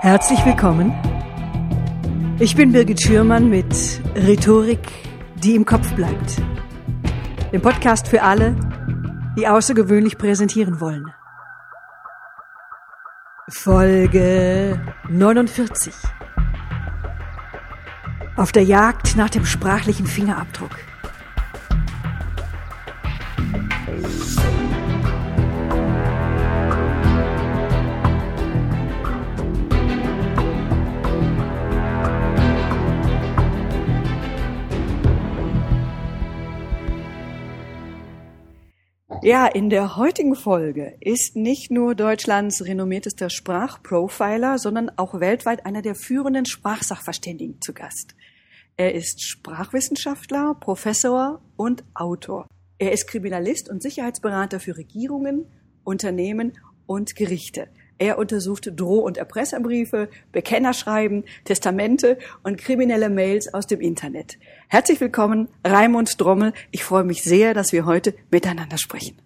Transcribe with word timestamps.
Herzlich 0.00 0.46
willkommen. 0.46 0.92
Ich 2.38 2.54
bin 2.54 2.70
Birgit 2.70 3.02
Schürmann 3.02 3.50
mit 3.50 4.00
Rhetorik, 4.14 4.78
die 5.42 5.56
im 5.56 5.64
Kopf 5.64 5.92
bleibt. 5.94 6.40
Dem 7.52 7.60
Podcast 7.60 8.06
für 8.06 8.22
alle, 8.22 8.54
die 9.36 9.48
außergewöhnlich 9.48 10.16
präsentieren 10.16 10.80
wollen. 10.80 11.12
Folge 13.48 14.80
49. 15.08 15.92
Auf 18.36 18.52
der 18.52 18.62
Jagd 18.62 19.16
nach 19.16 19.30
dem 19.30 19.44
sprachlichen 19.44 20.06
Fingerabdruck. 20.06 20.76
Ja, 39.22 39.46
in 39.48 39.68
der 39.68 39.96
heutigen 39.96 40.36
Folge 40.36 40.96
ist 41.00 41.34
nicht 41.34 41.72
nur 41.72 41.96
Deutschlands 41.96 42.64
renommiertester 42.64 43.30
Sprachprofiler, 43.30 44.58
sondern 44.58 44.92
auch 44.96 45.18
weltweit 45.18 45.66
einer 45.66 45.82
der 45.82 45.96
führenden 45.96 46.46
Sprachsachverständigen 46.46 47.60
zu 47.60 47.74
Gast. 47.74 48.14
Er 48.76 48.94
ist 48.94 49.24
Sprachwissenschaftler, 49.24 50.54
Professor 50.60 51.42
und 51.56 51.82
Autor. 51.94 52.46
Er 52.78 52.92
ist 52.92 53.08
Kriminalist 53.08 53.68
und 53.68 53.82
Sicherheitsberater 53.82 54.60
für 54.60 54.76
Regierungen, 54.76 55.46
Unternehmen 55.82 56.52
und 56.86 57.16
Gerichte. 57.16 57.66
Er 57.98 58.16
untersucht 58.16 58.70
Droh- 58.76 59.00
und 59.00 59.16
Erpresserbriefe, 59.16 60.08
Bekennerschreiben, 60.30 61.24
Testamente 61.44 62.18
und 62.44 62.56
kriminelle 62.56 63.10
Mails 63.10 63.52
aus 63.52 63.66
dem 63.66 63.80
Internet. 63.80 64.38
Herzlich 64.68 65.00
willkommen, 65.00 65.48
Raimund 65.66 66.20
Drommel. 66.20 66.52
Ich 66.70 66.84
freue 66.84 67.02
mich 67.02 67.24
sehr, 67.24 67.54
dass 67.54 67.72
wir 67.72 67.86
heute 67.86 68.14
miteinander 68.30 68.78
sprechen. 68.78 69.16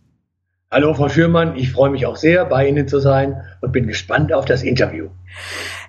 Hallo, 0.70 0.94
Frau 0.94 1.10
Schürmann. 1.10 1.54
Ich 1.56 1.70
freue 1.70 1.90
mich 1.90 2.06
auch 2.06 2.16
sehr, 2.16 2.46
bei 2.46 2.66
Ihnen 2.66 2.88
zu 2.88 2.98
sein 2.98 3.42
und 3.60 3.72
bin 3.72 3.86
gespannt 3.86 4.32
auf 4.32 4.46
das 4.46 4.62
Interview. 4.62 5.08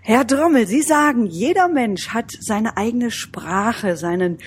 Herr 0.02 0.26
Drommel, 0.26 0.68
Sie 0.68 0.82
sagen, 0.82 1.26
jeder 1.26 1.70
Mensch 1.70 2.10
hat 2.10 2.32
seine 2.38 2.76
eigene 2.76 3.10
Sprache, 3.10 3.96
seinen 3.96 4.40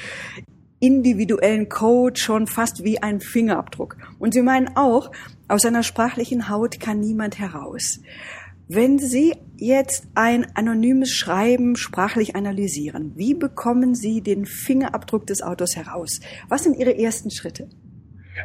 individuellen 0.79 1.71
Code 1.71 2.21
schon 2.21 2.47
fast 2.47 2.85
wie 2.85 3.03
ein 3.03 3.21
Fingerabdruck. 3.21 3.97
Und 4.19 4.35
Sie 4.35 4.43
meinen 4.43 4.77
auch, 4.77 5.11
aus 5.49 5.63
seiner 5.63 5.83
sprachlichen 5.83 6.49
Haut 6.49 6.81
kann 6.81 7.01
niemand 7.01 7.39
heraus. 7.39 8.01
Wenn 8.69 8.99
Sie 8.99 9.35
jetzt 9.57 10.09
ein 10.17 10.45
anonymes 10.57 11.13
Schreiben 11.13 11.77
sprachlich 11.77 12.35
analysieren, 12.35 13.13
wie 13.15 13.35
bekommen 13.35 13.95
Sie 13.95 14.23
den 14.23 14.45
Fingerabdruck 14.45 15.27
des 15.27 15.41
Autors 15.43 15.77
heraus? 15.77 16.21
Was 16.49 16.65
sind 16.65 16.77
Ihre 16.77 16.99
ersten 16.99 17.31
Schritte? 17.31 17.69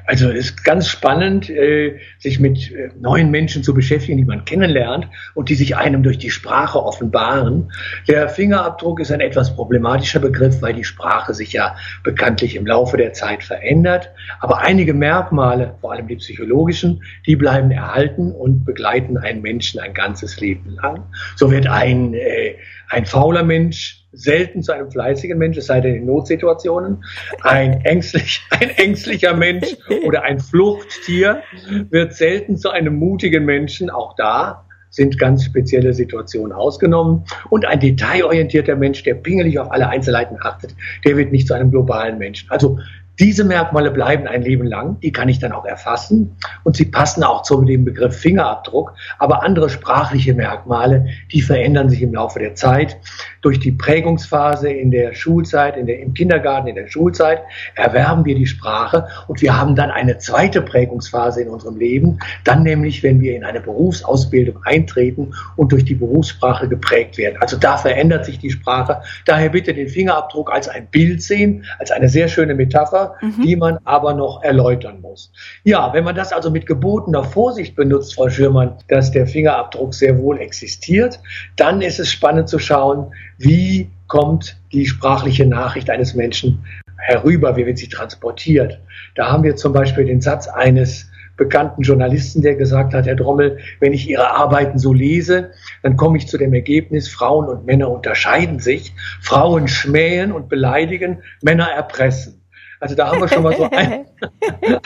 Also 0.05 0.29
es 0.29 0.45
ist 0.45 0.63
ganz 0.63 0.87
spannend, 0.87 1.49
äh, 1.49 1.99
sich 2.19 2.39
mit 2.39 2.71
äh, 2.71 2.89
neuen 2.99 3.31
Menschen 3.31 3.63
zu 3.63 3.73
beschäftigen, 3.73 4.17
die 4.17 4.25
man 4.25 4.45
kennenlernt 4.45 5.07
und 5.33 5.49
die 5.49 5.55
sich 5.55 5.75
einem 5.75 6.03
durch 6.03 6.17
die 6.17 6.29
Sprache 6.29 6.81
offenbaren. 6.83 7.71
Der 8.07 8.29
Fingerabdruck 8.29 8.99
ist 8.99 9.11
ein 9.11 9.19
etwas 9.19 9.55
problematischer 9.55 10.19
Begriff, 10.19 10.61
weil 10.61 10.73
die 10.73 10.83
Sprache 10.83 11.33
sich 11.33 11.53
ja 11.53 11.75
bekanntlich 12.03 12.55
im 12.55 12.65
Laufe 12.65 12.97
der 12.97 13.13
Zeit 13.13 13.43
verändert. 13.43 14.11
Aber 14.39 14.59
einige 14.59 14.93
Merkmale, 14.93 15.75
vor 15.81 15.91
allem 15.93 16.07
die 16.07 16.15
psychologischen, 16.15 17.03
die 17.25 17.35
bleiben 17.35 17.71
erhalten 17.71 18.31
und 18.31 18.65
begleiten 18.65 19.17
einen 19.17 19.41
Menschen 19.41 19.79
ein 19.79 19.93
ganzes 19.93 20.39
Leben 20.39 20.71
lang. 20.81 21.03
So 21.35 21.51
wird 21.51 21.67
ein, 21.67 22.13
äh, 22.13 22.55
ein 22.89 23.05
fauler 23.05 23.43
Mensch 23.43 24.00
selten 24.13 24.61
zu 24.61 24.73
einem 24.73 24.91
fleißigen 24.91 25.37
Mensch, 25.37 25.57
es 25.57 25.67
sei 25.67 25.81
denn 25.81 25.95
in 25.95 26.05
Notsituationen. 26.05 27.03
Ein, 27.41 27.81
ängstlich, 27.85 28.41
ein 28.49 28.69
ängstlicher 28.69 29.33
Mensch 29.33 29.75
oder 30.05 30.23
ein 30.23 30.39
Fluchttier 30.39 31.41
wird 31.89 32.13
selten 32.13 32.57
zu 32.57 32.69
einem 32.69 32.95
mutigen 32.95 33.45
Menschen. 33.45 33.89
Auch 33.89 34.15
da 34.15 34.65
sind 34.89 35.17
ganz 35.17 35.45
spezielle 35.45 35.93
Situationen 35.93 36.51
ausgenommen. 36.51 37.23
Und 37.49 37.65
ein 37.65 37.79
detailorientierter 37.79 38.75
Mensch, 38.75 39.03
der 39.03 39.15
pingelig 39.15 39.57
auf 39.57 39.71
alle 39.71 39.87
Einzelheiten 39.87 40.37
achtet, 40.41 40.75
der 41.05 41.17
wird 41.17 41.31
nicht 41.31 41.47
zu 41.47 41.53
einem 41.53 41.71
globalen 41.71 42.17
Menschen. 42.17 42.51
Also 42.51 42.77
diese 43.21 43.43
Merkmale 43.43 43.91
bleiben 43.91 44.25
ein 44.25 44.41
Leben 44.41 44.65
lang, 44.65 44.99
die 45.01 45.11
kann 45.11 45.29
ich 45.29 45.37
dann 45.37 45.51
auch 45.51 45.65
erfassen 45.65 46.35
und 46.63 46.75
sie 46.75 46.85
passen 46.85 47.23
auch 47.23 47.43
zu 47.43 47.63
dem 47.63 47.85
Begriff 47.85 48.17
Fingerabdruck, 48.17 48.95
aber 49.19 49.43
andere 49.43 49.69
sprachliche 49.69 50.33
Merkmale, 50.33 51.05
die 51.31 51.43
verändern 51.43 51.87
sich 51.87 52.01
im 52.01 52.15
Laufe 52.15 52.39
der 52.39 52.55
Zeit. 52.55 52.97
Durch 53.41 53.59
die 53.59 53.73
Prägungsphase 53.73 54.71
in 54.71 54.89
der 54.89 55.13
Schulzeit, 55.13 55.77
in 55.77 55.85
der, 55.85 55.99
im 55.99 56.15
Kindergarten, 56.15 56.67
in 56.67 56.73
der 56.73 56.87
Schulzeit 56.87 57.43
erwerben 57.75 58.25
wir 58.25 58.33
die 58.33 58.47
Sprache 58.47 59.07
und 59.27 59.39
wir 59.43 59.55
haben 59.55 59.75
dann 59.75 59.91
eine 59.91 60.17
zweite 60.17 60.63
Prägungsphase 60.63 61.43
in 61.43 61.49
unserem 61.49 61.77
Leben, 61.77 62.17
dann 62.43 62.63
nämlich, 62.63 63.03
wenn 63.03 63.21
wir 63.21 63.35
in 63.35 63.43
eine 63.43 63.61
Berufsausbildung 63.61 64.63
eintreten 64.63 65.35
und 65.57 65.71
durch 65.71 65.85
die 65.85 65.93
Berufssprache 65.93 66.67
geprägt 66.67 67.19
werden. 67.19 67.37
Also 67.39 67.55
da 67.55 67.77
verändert 67.77 68.25
sich 68.25 68.39
die 68.39 68.49
Sprache. 68.49 69.01
Daher 69.27 69.49
bitte 69.49 69.75
den 69.75 69.89
Fingerabdruck 69.89 70.51
als 70.51 70.67
ein 70.67 70.87
Bild 70.87 71.21
sehen, 71.21 71.65
als 71.77 71.91
eine 71.91 72.09
sehr 72.09 72.27
schöne 72.27 72.55
Metapher 72.55 73.10
mhm. 73.21 73.41
die 73.41 73.55
man 73.55 73.77
aber 73.83 74.13
noch 74.13 74.43
erläutern 74.43 75.01
muss. 75.01 75.31
Ja, 75.63 75.93
wenn 75.93 76.03
man 76.03 76.15
das 76.15 76.31
also 76.31 76.49
mit 76.49 76.65
gebotener 76.65 77.23
Vorsicht 77.23 77.75
benutzt, 77.75 78.15
Frau 78.15 78.29
Schürmann, 78.29 78.75
dass 78.87 79.11
der 79.11 79.27
Fingerabdruck 79.27 79.93
sehr 79.93 80.17
wohl 80.17 80.39
existiert, 80.39 81.19
dann 81.55 81.81
ist 81.81 81.99
es 81.99 82.11
spannend 82.11 82.49
zu 82.49 82.59
schauen, 82.59 83.13
wie 83.37 83.89
kommt 84.07 84.57
die 84.71 84.85
sprachliche 84.85 85.45
Nachricht 85.45 85.89
eines 85.89 86.13
Menschen 86.13 86.63
herüber, 86.97 87.55
wie 87.55 87.65
wird 87.65 87.77
sie 87.77 87.89
transportiert. 87.89 88.79
Da 89.15 89.31
haben 89.31 89.43
wir 89.43 89.55
zum 89.55 89.73
Beispiel 89.73 90.05
den 90.05 90.21
Satz 90.21 90.47
eines 90.47 91.09
bekannten 91.37 91.81
Journalisten, 91.81 92.41
der 92.41 92.55
gesagt 92.55 92.93
hat, 92.93 93.07
Herr 93.07 93.15
Drommel, 93.15 93.57
wenn 93.79 93.93
ich 93.93 94.07
Ihre 94.07 94.29
Arbeiten 94.29 94.77
so 94.77 94.93
lese, 94.93 95.51
dann 95.81 95.97
komme 95.97 96.17
ich 96.17 96.27
zu 96.27 96.37
dem 96.37 96.53
Ergebnis, 96.53 97.09
Frauen 97.09 97.47
und 97.47 97.65
Männer 97.65 97.89
unterscheiden 97.89 98.59
sich. 98.59 98.93
Frauen 99.21 99.67
schmähen 99.67 100.31
und 100.31 100.49
beleidigen, 100.49 101.23
Männer 101.41 101.67
erpressen. 101.71 102.40
Also 102.81 102.95
da 102.95 103.11
haben 103.11 103.21
wir 103.21 103.27
schon 103.27 103.43
mal 103.43 103.55
so 103.55 103.69
ein, 103.69 103.71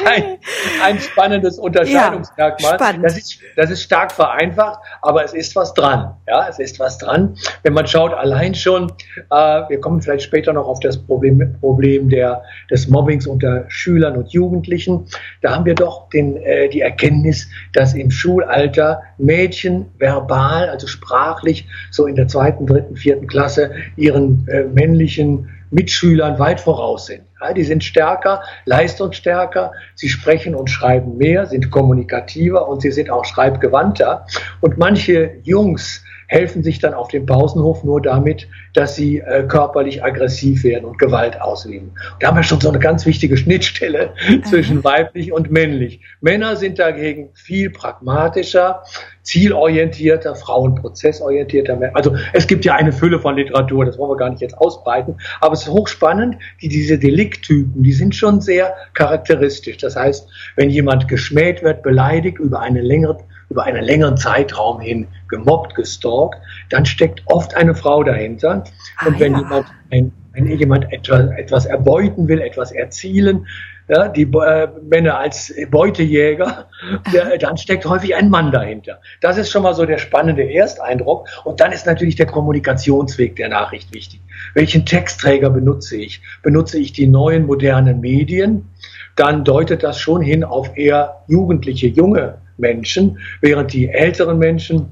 ein, 0.06 0.38
ein 0.84 1.00
spannendes 1.00 1.58
Unterscheidungsmerkmal. 1.58 2.78
Ja, 2.78 2.94
das, 3.02 3.18
ist, 3.18 3.40
das 3.56 3.72
ist 3.72 3.84
stark 3.84 4.12
vereinfacht, 4.12 4.80
aber 5.02 5.24
es 5.24 5.34
ist 5.34 5.56
was 5.56 5.74
dran. 5.74 6.14
Ja, 6.28 6.46
es 6.50 6.60
ist 6.60 6.78
was 6.78 6.98
dran. 6.98 7.38
Wenn 7.64 7.72
man 7.72 7.88
schaut, 7.88 8.14
allein 8.14 8.54
schon, 8.54 8.92
äh, 9.32 9.36
wir 9.70 9.80
kommen 9.80 10.02
vielleicht 10.02 10.24
später 10.24 10.52
noch 10.52 10.68
auf 10.68 10.82
das 10.82 10.98
Problem, 10.98 11.56
Problem 11.62 12.10
der, 12.10 12.44
des 12.70 12.90
Mobbings 12.90 13.28
unter 13.28 13.64
Schülern 13.70 14.18
und 14.18 14.30
Jugendlichen. 14.34 15.08
Da 15.42 15.56
haben 15.56 15.64
wir 15.64 15.76
doch 15.76 16.10
den, 16.10 16.36
äh, 16.36 16.68
die 16.68 16.82
Erkenntnis, 16.82 17.48
dass 17.72 17.94
im 17.94 18.12
Schulalter 18.12 19.04
Mädchen 19.18 19.86
verbal, 20.00 20.68
also 20.68 20.86
sprachlich, 20.88 21.66
so 21.92 22.08
in 22.08 22.18
der 22.18 22.28
zweiten, 22.28 22.68
dritten, 22.68 22.98
vierten 22.98 23.28
Klasse 23.28 23.72
ihren 23.96 24.46
äh, 24.50 24.64
männlichen 24.64 25.50
Mitschülern 25.72 26.40
weit 26.40 26.62
voraus 26.62 27.08
sind. 27.08 27.24
Ja, 27.42 27.54
die 27.54 27.64
sind 27.64 27.84
stärker, 27.84 28.42
leistungsstärker, 28.66 29.74
sie 29.96 30.10
sprechen 30.10 30.56
und 30.56 30.70
schreiben 30.70 31.18
mehr, 31.18 31.46
sind 31.46 31.72
kommunikativer 31.72 32.68
und 32.68 32.82
sie 32.82 32.92
sind 32.92 33.10
auch 33.10 33.26
schreibgewandter. 33.26 34.26
Und 34.62 34.78
manche 34.78 35.40
Jungs 35.44 36.05
helfen 36.28 36.64
sich 36.64 36.80
dann 36.80 36.94
auf 36.94 37.10
dem 37.10 37.26
Pausenhof 37.26 37.84
nur 37.84 38.02
damit, 38.02 38.48
dass 38.74 38.96
sie 38.96 39.20
äh, 39.20 39.44
körperlich 39.48 40.04
aggressiv 40.04 40.64
werden 40.64 40.86
und 40.86 40.98
Gewalt 40.98 41.42
ausüben. 41.42 41.92
Und 42.14 42.24
da 42.24 42.28
haben 42.28 42.38
wir 42.38 42.44
schon 42.44 42.62
so 42.62 42.70
eine 42.70 42.80
ganz 42.80 43.06
wichtige 43.06 43.38
Schnittstelle 43.38 44.14
zwischen 44.50 44.84
weiblich 44.84 45.32
und 45.32 45.52
männlich. 45.52 46.02
Männer 46.22 46.56
sind 46.56 46.80
dagegen 46.80 47.30
viel 47.34 47.70
pragmatischer, 47.70 48.84
zielorientierter, 49.26 50.36
Frauen 50.36 50.76
prozessorientierter. 50.76 51.80
Also 51.94 52.16
es 52.34 52.48
gibt 52.48 52.64
ja 52.64 52.76
eine 52.76 52.94
Fülle 52.94 53.20
von 53.20 53.36
Literatur, 53.36 53.86
das 53.86 53.98
wollen 53.98 54.12
wir 54.12 54.18
gar 54.18 54.30
nicht 54.30 54.42
jetzt 54.42 54.58
ausbreiten, 54.58 55.18
aber 55.42 55.54
es 55.54 55.64
ist 55.64 55.70
hochspannend, 55.70 56.38
die, 56.62 56.70
diese 56.70 56.98
Delikttypen, 57.00 57.84
die 57.84 57.94
sind 57.94 58.16
schon 58.16 58.40
sehr 58.40 58.76
charakteristisch. 58.94 59.78
Das 59.78 59.96
heißt, 59.96 60.28
wenn 60.56 60.70
jemand 60.70 61.08
geschmäht 61.08 61.64
wird, 61.64 61.82
beleidigt 61.82 62.40
über 62.40 62.60
eine 62.60 62.82
längere 62.82 63.18
über 63.50 63.64
einen 63.64 63.84
längeren 63.84 64.18
Zeitraum 64.18 64.80
hin 64.80 65.08
gemobbt, 65.28 65.76
gestalkt, 65.76 66.38
dann 66.70 66.86
steckt 66.86 67.22
oft 67.26 67.56
eine 67.56 67.76
Frau 67.76 68.04
dahinter. 68.04 68.64
Ah, 68.98 69.08
und 69.08 69.20
wenn 69.20 69.34
ja. 69.34 69.40
jemand, 69.40 69.66
ein, 69.92 70.12
wenn 70.34 70.48
jemand 70.48 70.92
etwas, 70.92 71.30
etwas 71.38 71.66
erbeuten 71.66 72.28
will, 72.28 72.42
etwas 72.42 72.72
erzielen, 72.72 73.46
ja, 73.88 74.08
die 74.08 74.24
äh, 74.24 74.68
Männer 74.90 75.20
als 75.20 75.54
Beutejäger, 75.70 76.68
der, 77.14 77.38
dann 77.38 77.58
steckt 77.58 77.86
häufig 77.86 78.16
ein 78.16 78.30
Mann 78.30 78.52
dahinter. 78.52 79.00
Das 79.22 79.38
ist 79.38 79.52
schon 79.52 79.64
mal 79.64 79.76
so 79.76 79.86
der 79.86 80.00
spannende 80.00 80.52
Ersteindruck. 80.52 81.28
Und 81.44 81.60
dann 81.60 81.72
ist 81.72 81.86
natürlich 81.86 82.16
der 82.16 82.26
Kommunikationsweg 82.26 83.36
der 83.36 83.50
Nachricht 83.50 83.94
wichtig. 83.94 84.22
Welchen 84.56 84.86
Textträger 84.86 85.52
benutze 85.52 85.98
ich? 85.98 86.22
Benutze 86.42 86.80
ich 86.80 86.94
die 86.94 87.08
neuen 87.08 87.46
modernen 87.46 88.00
Medien? 88.02 88.70
Dann 89.16 89.44
deutet 89.44 89.84
das 89.84 90.00
schon 90.00 90.22
hin 90.22 90.44
auf 90.44 90.76
eher 90.76 91.24
jugendliche, 91.28 91.88
junge 91.88 92.40
Menschen, 92.58 93.20
während 93.42 93.74
die 93.74 93.90
älteren 93.90 94.38
Menschen 94.38 94.88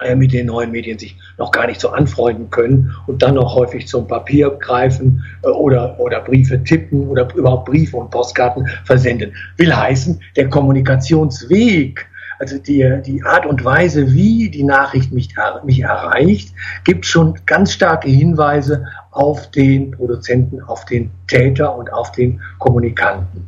äh, 0.00 0.14
mit 0.14 0.32
den 0.32 0.46
neuen 0.46 0.70
Medien 0.70 0.98
sich 0.98 1.16
noch 1.38 1.50
gar 1.50 1.66
nicht 1.66 1.80
so 1.80 1.90
anfreunden 1.90 2.50
können 2.50 2.94
und 3.06 3.22
dann 3.22 3.34
noch 3.34 3.54
häufig 3.54 3.86
zum 3.86 4.06
Papier 4.06 4.50
greifen 4.50 5.24
äh, 5.42 5.48
oder, 5.48 5.98
oder 6.00 6.20
Briefe 6.20 6.62
tippen 6.64 7.08
oder 7.08 7.28
überhaupt 7.34 7.66
Briefe 7.66 7.96
und 7.96 8.10
Postkarten 8.10 8.66
versenden. 8.84 9.32
Will 9.56 9.74
heißen, 9.74 10.20
der 10.36 10.48
Kommunikationsweg 10.48 12.06
also 12.40 12.56
die, 12.56 13.02
die 13.04 13.22
Art 13.22 13.44
und 13.44 13.62
Weise, 13.66 14.12
wie 14.14 14.48
die 14.48 14.62
Nachricht 14.62 15.12
mich, 15.12 15.34
mich 15.62 15.80
erreicht, 15.80 16.54
gibt 16.84 17.04
schon 17.04 17.38
ganz 17.44 17.74
starke 17.74 18.08
Hinweise 18.08 18.86
auf 19.10 19.50
den 19.50 19.90
Produzenten, 19.90 20.62
auf 20.62 20.86
den 20.86 21.10
Täter 21.28 21.76
und 21.76 21.92
auf 21.92 22.12
den 22.12 22.40
Kommunikanten. 22.58 23.46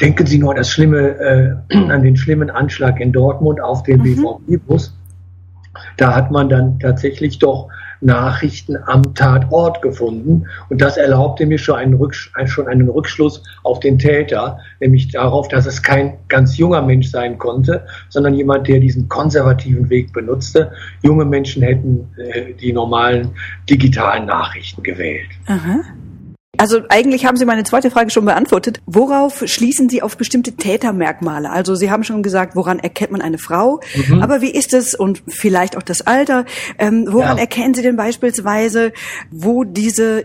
Denken 0.00 0.26
Sie 0.26 0.38
nur 0.38 0.50
an, 0.50 0.56
das 0.56 0.70
schlimme, 0.70 0.98
äh, 0.98 1.74
an 1.74 2.02
den 2.02 2.16
schlimmen 2.16 2.50
Anschlag 2.50 3.00
in 3.00 3.12
Dortmund 3.12 3.60
auf 3.60 3.82
den 3.82 4.00
mhm. 4.00 4.38
BVB-Bus. 4.48 4.96
Da 5.96 6.14
hat 6.14 6.30
man 6.30 6.48
dann 6.48 6.78
tatsächlich 6.80 7.38
doch 7.38 7.68
Nachrichten 8.00 8.76
am 8.86 9.14
Tatort 9.14 9.82
gefunden. 9.82 10.46
Und 10.68 10.80
das 10.80 10.96
erlaubte 10.96 11.46
mir 11.46 11.58
schon 11.58 11.76
einen, 11.76 11.94
Rücksch 11.94 12.32
schon 12.46 12.66
einen 12.66 12.88
Rückschluss 12.88 13.42
auf 13.62 13.80
den 13.80 13.98
Täter, 13.98 14.58
nämlich 14.80 15.10
darauf, 15.12 15.48
dass 15.48 15.66
es 15.66 15.82
kein 15.82 16.16
ganz 16.28 16.56
junger 16.56 16.82
Mensch 16.82 17.10
sein 17.10 17.38
konnte, 17.38 17.86
sondern 18.08 18.34
jemand, 18.34 18.68
der 18.68 18.80
diesen 18.80 19.08
konservativen 19.08 19.90
Weg 19.90 20.12
benutzte. 20.12 20.72
Junge 21.02 21.24
Menschen 21.24 21.62
hätten 21.62 22.08
äh, 22.16 22.54
die 22.54 22.72
normalen 22.72 23.30
digitalen 23.68 24.26
Nachrichten 24.26 24.82
gewählt. 24.82 25.30
Aha. 25.46 25.80
Also 26.58 26.80
eigentlich 26.88 27.24
haben 27.24 27.36
Sie 27.36 27.44
meine 27.46 27.64
zweite 27.64 27.90
Frage 27.90 28.10
schon 28.10 28.24
beantwortet. 28.24 28.82
Worauf 28.84 29.42
schließen 29.46 29.88
Sie 29.88 30.02
auf 30.02 30.16
bestimmte 30.16 30.52
Tätermerkmale? 30.52 31.48
Also 31.48 31.74
Sie 31.74 31.90
haben 31.90 32.04
schon 32.04 32.22
gesagt, 32.22 32.56
woran 32.56 32.80
erkennt 32.80 33.12
man 33.12 33.22
eine 33.22 33.38
Frau? 33.38 33.80
Mhm. 33.94 34.20
Aber 34.20 34.42
wie 34.42 34.50
ist 34.50 34.74
es 34.74 34.94
und 34.94 35.22
vielleicht 35.28 35.76
auch 35.76 35.82
das 35.82 36.06
Alter? 36.06 36.44
Ähm, 36.78 37.06
woran 37.08 37.36
ja. 37.36 37.44
erkennen 37.44 37.72
Sie 37.72 37.82
denn 37.82 37.96
beispielsweise, 37.96 38.92
wo 39.30 39.64
diese, 39.64 40.22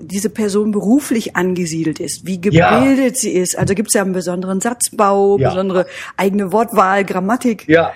diese 0.00 0.30
Person 0.30 0.70
beruflich 0.70 1.36
angesiedelt 1.36 2.00
ist? 2.00 2.26
Wie 2.26 2.40
gebildet 2.40 3.16
ja. 3.16 3.20
sie 3.20 3.32
ist? 3.32 3.58
Also 3.58 3.74
gibt 3.74 3.88
es 3.88 3.94
ja 3.94 4.02
einen 4.02 4.12
besonderen 4.12 4.60
Satzbau, 4.60 5.36
ja. 5.36 5.50
besondere 5.50 5.86
eigene 6.16 6.52
Wortwahl, 6.52 7.04
Grammatik? 7.04 7.68
Ja. 7.68 7.92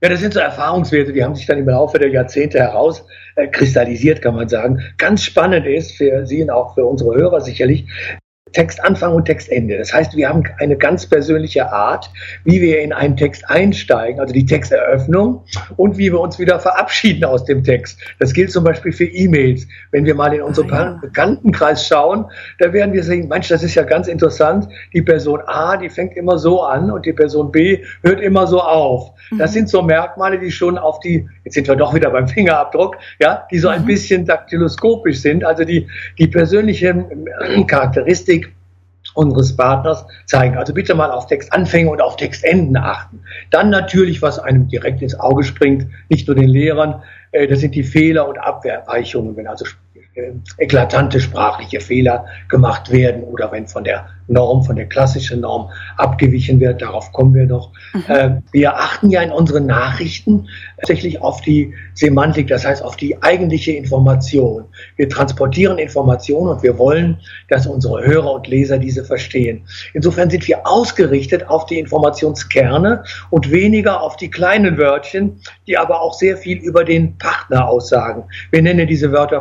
Ja, 0.00 0.08
das 0.08 0.20
sind 0.20 0.32
so 0.32 0.40
Erfahrungswerte, 0.40 1.12
die 1.12 1.24
haben 1.24 1.34
sich 1.34 1.46
dann 1.46 1.58
im 1.58 1.68
Laufe 1.68 1.98
der 1.98 2.10
Jahrzehnte 2.10 2.60
herauskristallisiert, 2.60 4.22
kann 4.22 4.36
man 4.36 4.48
sagen. 4.48 4.80
Ganz 4.96 5.24
spannend 5.24 5.66
ist 5.66 5.96
für 5.96 6.24
Sie 6.24 6.40
und 6.40 6.50
auch 6.50 6.74
für 6.74 6.84
unsere 6.84 7.16
Hörer 7.16 7.40
sicherlich, 7.40 7.86
Textanfang 8.52 9.14
und 9.14 9.24
Textende. 9.24 9.78
Das 9.78 9.92
heißt, 9.92 10.16
wir 10.16 10.28
haben 10.28 10.44
eine 10.58 10.76
ganz 10.76 11.06
persönliche 11.06 11.70
Art, 11.70 12.10
wie 12.44 12.60
wir 12.60 12.80
in 12.80 12.92
einen 12.92 13.16
Text 13.16 13.48
einsteigen, 13.48 14.20
also 14.20 14.32
die 14.32 14.46
Texteröffnung 14.46 15.44
und 15.76 15.98
wie 15.98 16.12
wir 16.12 16.20
uns 16.20 16.38
wieder 16.38 16.58
verabschieden 16.60 17.24
aus 17.24 17.44
dem 17.44 17.64
Text. 17.64 17.98
Das 18.18 18.32
gilt 18.32 18.50
zum 18.50 18.64
Beispiel 18.64 18.92
für 18.92 19.04
E-Mails. 19.04 19.66
Wenn 19.90 20.04
wir 20.04 20.14
mal 20.14 20.32
in 20.34 20.42
unseren 20.42 20.70
ah, 20.72 20.76
ja. 20.76 20.98
Bekanntenkreis 21.00 21.86
schauen, 21.86 22.26
da 22.58 22.72
werden 22.72 22.92
wir 22.92 23.02
sehen, 23.02 23.28
Mensch, 23.28 23.48
das 23.48 23.62
ist 23.62 23.74
ja 23.74 23.82
ganz 23.82 24.08
interessant. 24.08 24.68
Die 24.92 25.02
Person 25.02 25.40
A, 25.46 25.76
die 25.76 25.88
fängt 25.88 26.16
immer 26.16 26.38
so 26.38 26.62
an 26.62 26.90
und 26.90 27.06
die 27.06 27.12
Person 27.12 27.50
B 27.50 27.82
hört 28.02 28.20
immer 28.20 28.46
so 28.46 28.60
auf. 28.60 29.12
Das 29.38 29.50
mhm. 29.50 29.54
sind 29.54 29.68
so 29.68 29.82
Merkmale, 29.82 30.38
die 30.38 30.50
schon 30.50 30.78
auf 30.78 31.00
die, 31.00 31.28
jetzt 31.44 31.54
sind 31.54 31.68
wir 31.68 31.76
doch 31.76 31.94
wieder 31.94 32.10
beim 32.10 32.28
Fingerabdruck, 32.28 32.96
ja, 33.20 33.46
die 33.50 33.58
so 33.58 33.68
ein 33.68 33.82
mhm. 33.82 33.86
bisschen 33.86 34.24
daktyloskopisch 34.24 35.20
sind, 35.20 35.44
also 35.44 35.64
die, 35.64 35.86
die 36.18 36.26
persönliche 36.26 37.06
Charakteristik 37.66 38.47
unseres 39.18 39.56
Partners 39.56 40.06
zeigen. 40.26 40.56
Also 40.56 40.72
bitte 40.72 40.94
mal 40.94 41.10
auf 41.10 41.26
Textanfänge 41.26 41.90
und 41.90 42.00
auf 42.00 42.16
Textenden 42.16 42.76
achten. 42.76 43.20
Dann 43.50 43.68
natürlich, 43.68 44.22
was 44.22 44.38
einem 44.38 44.68
direkt 44.68 45.02
ins 45.02 45.18
Auge 45.18 45.42
springt, 45.42 45.88
nicht 46.08 46.28
nur 46.28 46.36
den 46.36 46.48
Lehrern, 46.48 47.02
äh, 47.32 47.48
das 47.48 47.60
sind 47.60 47.74
die 47.74 47.82
Fehler 47.82 48.28
und 48.28 48.38
Abweichungen, 48.38 49.36
wenn 49.36 49.48
also 49.48 49.66
äh, 50.14 50.32
eklatante 50.58 51.20
sprachliche 51.20 51.80
Fehler 51.80 52.26
gemacht 52.48 52.90
werden 52.90 53.22
oder 53.24 53.50
wenn 53.52 53.66
von 53.66 53.84
der 53.84 54.08
Norm, 54.28 54.62
von 54.62 54.76
der 54.76 54.86
klassischen 54.86 55.40
Norm 55.40 55.70
abgewichen 55.96 56.60
wird. 56.60 56.82
Darauf 56.82 57.12
kommen 57.12 57.34
wir 57.34 57.46
noch. 57.46 57.72
Mhm. 57.94 58.04
Äh, 58.08 58.30
wir 58.52 58.76
achten 58.76 59.10
ja 59.10 59.22
in 59.22 59.32
unseren 59.32 59.66
Nachrichten 59.66 60.48
tatsächlich 60.78 61.20
auf 61.22 61.40
die 61.40 61.74
Semantik, 61.94 62.48
das 62.48 62.66
heißt 62.66 62.82
auf 62.82 62.96
die 62.96 63.20
eigentliche 63.22 63.72
Information. 63.72 64.64
Wir 64.96 65.08
transportieren 65.08 65.78
Informationen 65.78 66.50
und 66.50 66.62
wir 66.62 66.78
wollen, 66.78 67.18
dass 67.48 67.66
unsere 67.66 68.04
Hörer 68.04 68.32
und 68.32 68.46
Leser 68.46 68.78
diese 68.78 69.04
verstehen. 69.04 69.66
Insofern 69.94 70.30
sind 70.30 70.46
wir 70.46 70.66
ausgerichtet 70.66 71.48
auf 71.48 71.66
die 71.66 71.78
Informationskerne 71.78 73.02
und 73.30 73.50
weniger 73.50 74.02
auf 74.02 74.16
die 74.16 74.30
kleinen 74.30 74.76
Wörtchen, 74.78 75.40
die 75.66 75.78
aber 75.78 76.00
auch 76.02 76.14
sehr 76.14 76.36
viel 76.36 76.58
über 76.58 76.84
den 76.84 77.16
Partner 77.18 77.66
aussagen. 77.66 78.24
Wir 78.50 78.62
nennen 78.62 78.86
diese 78.86 79.10
Wörter 79.10 79.40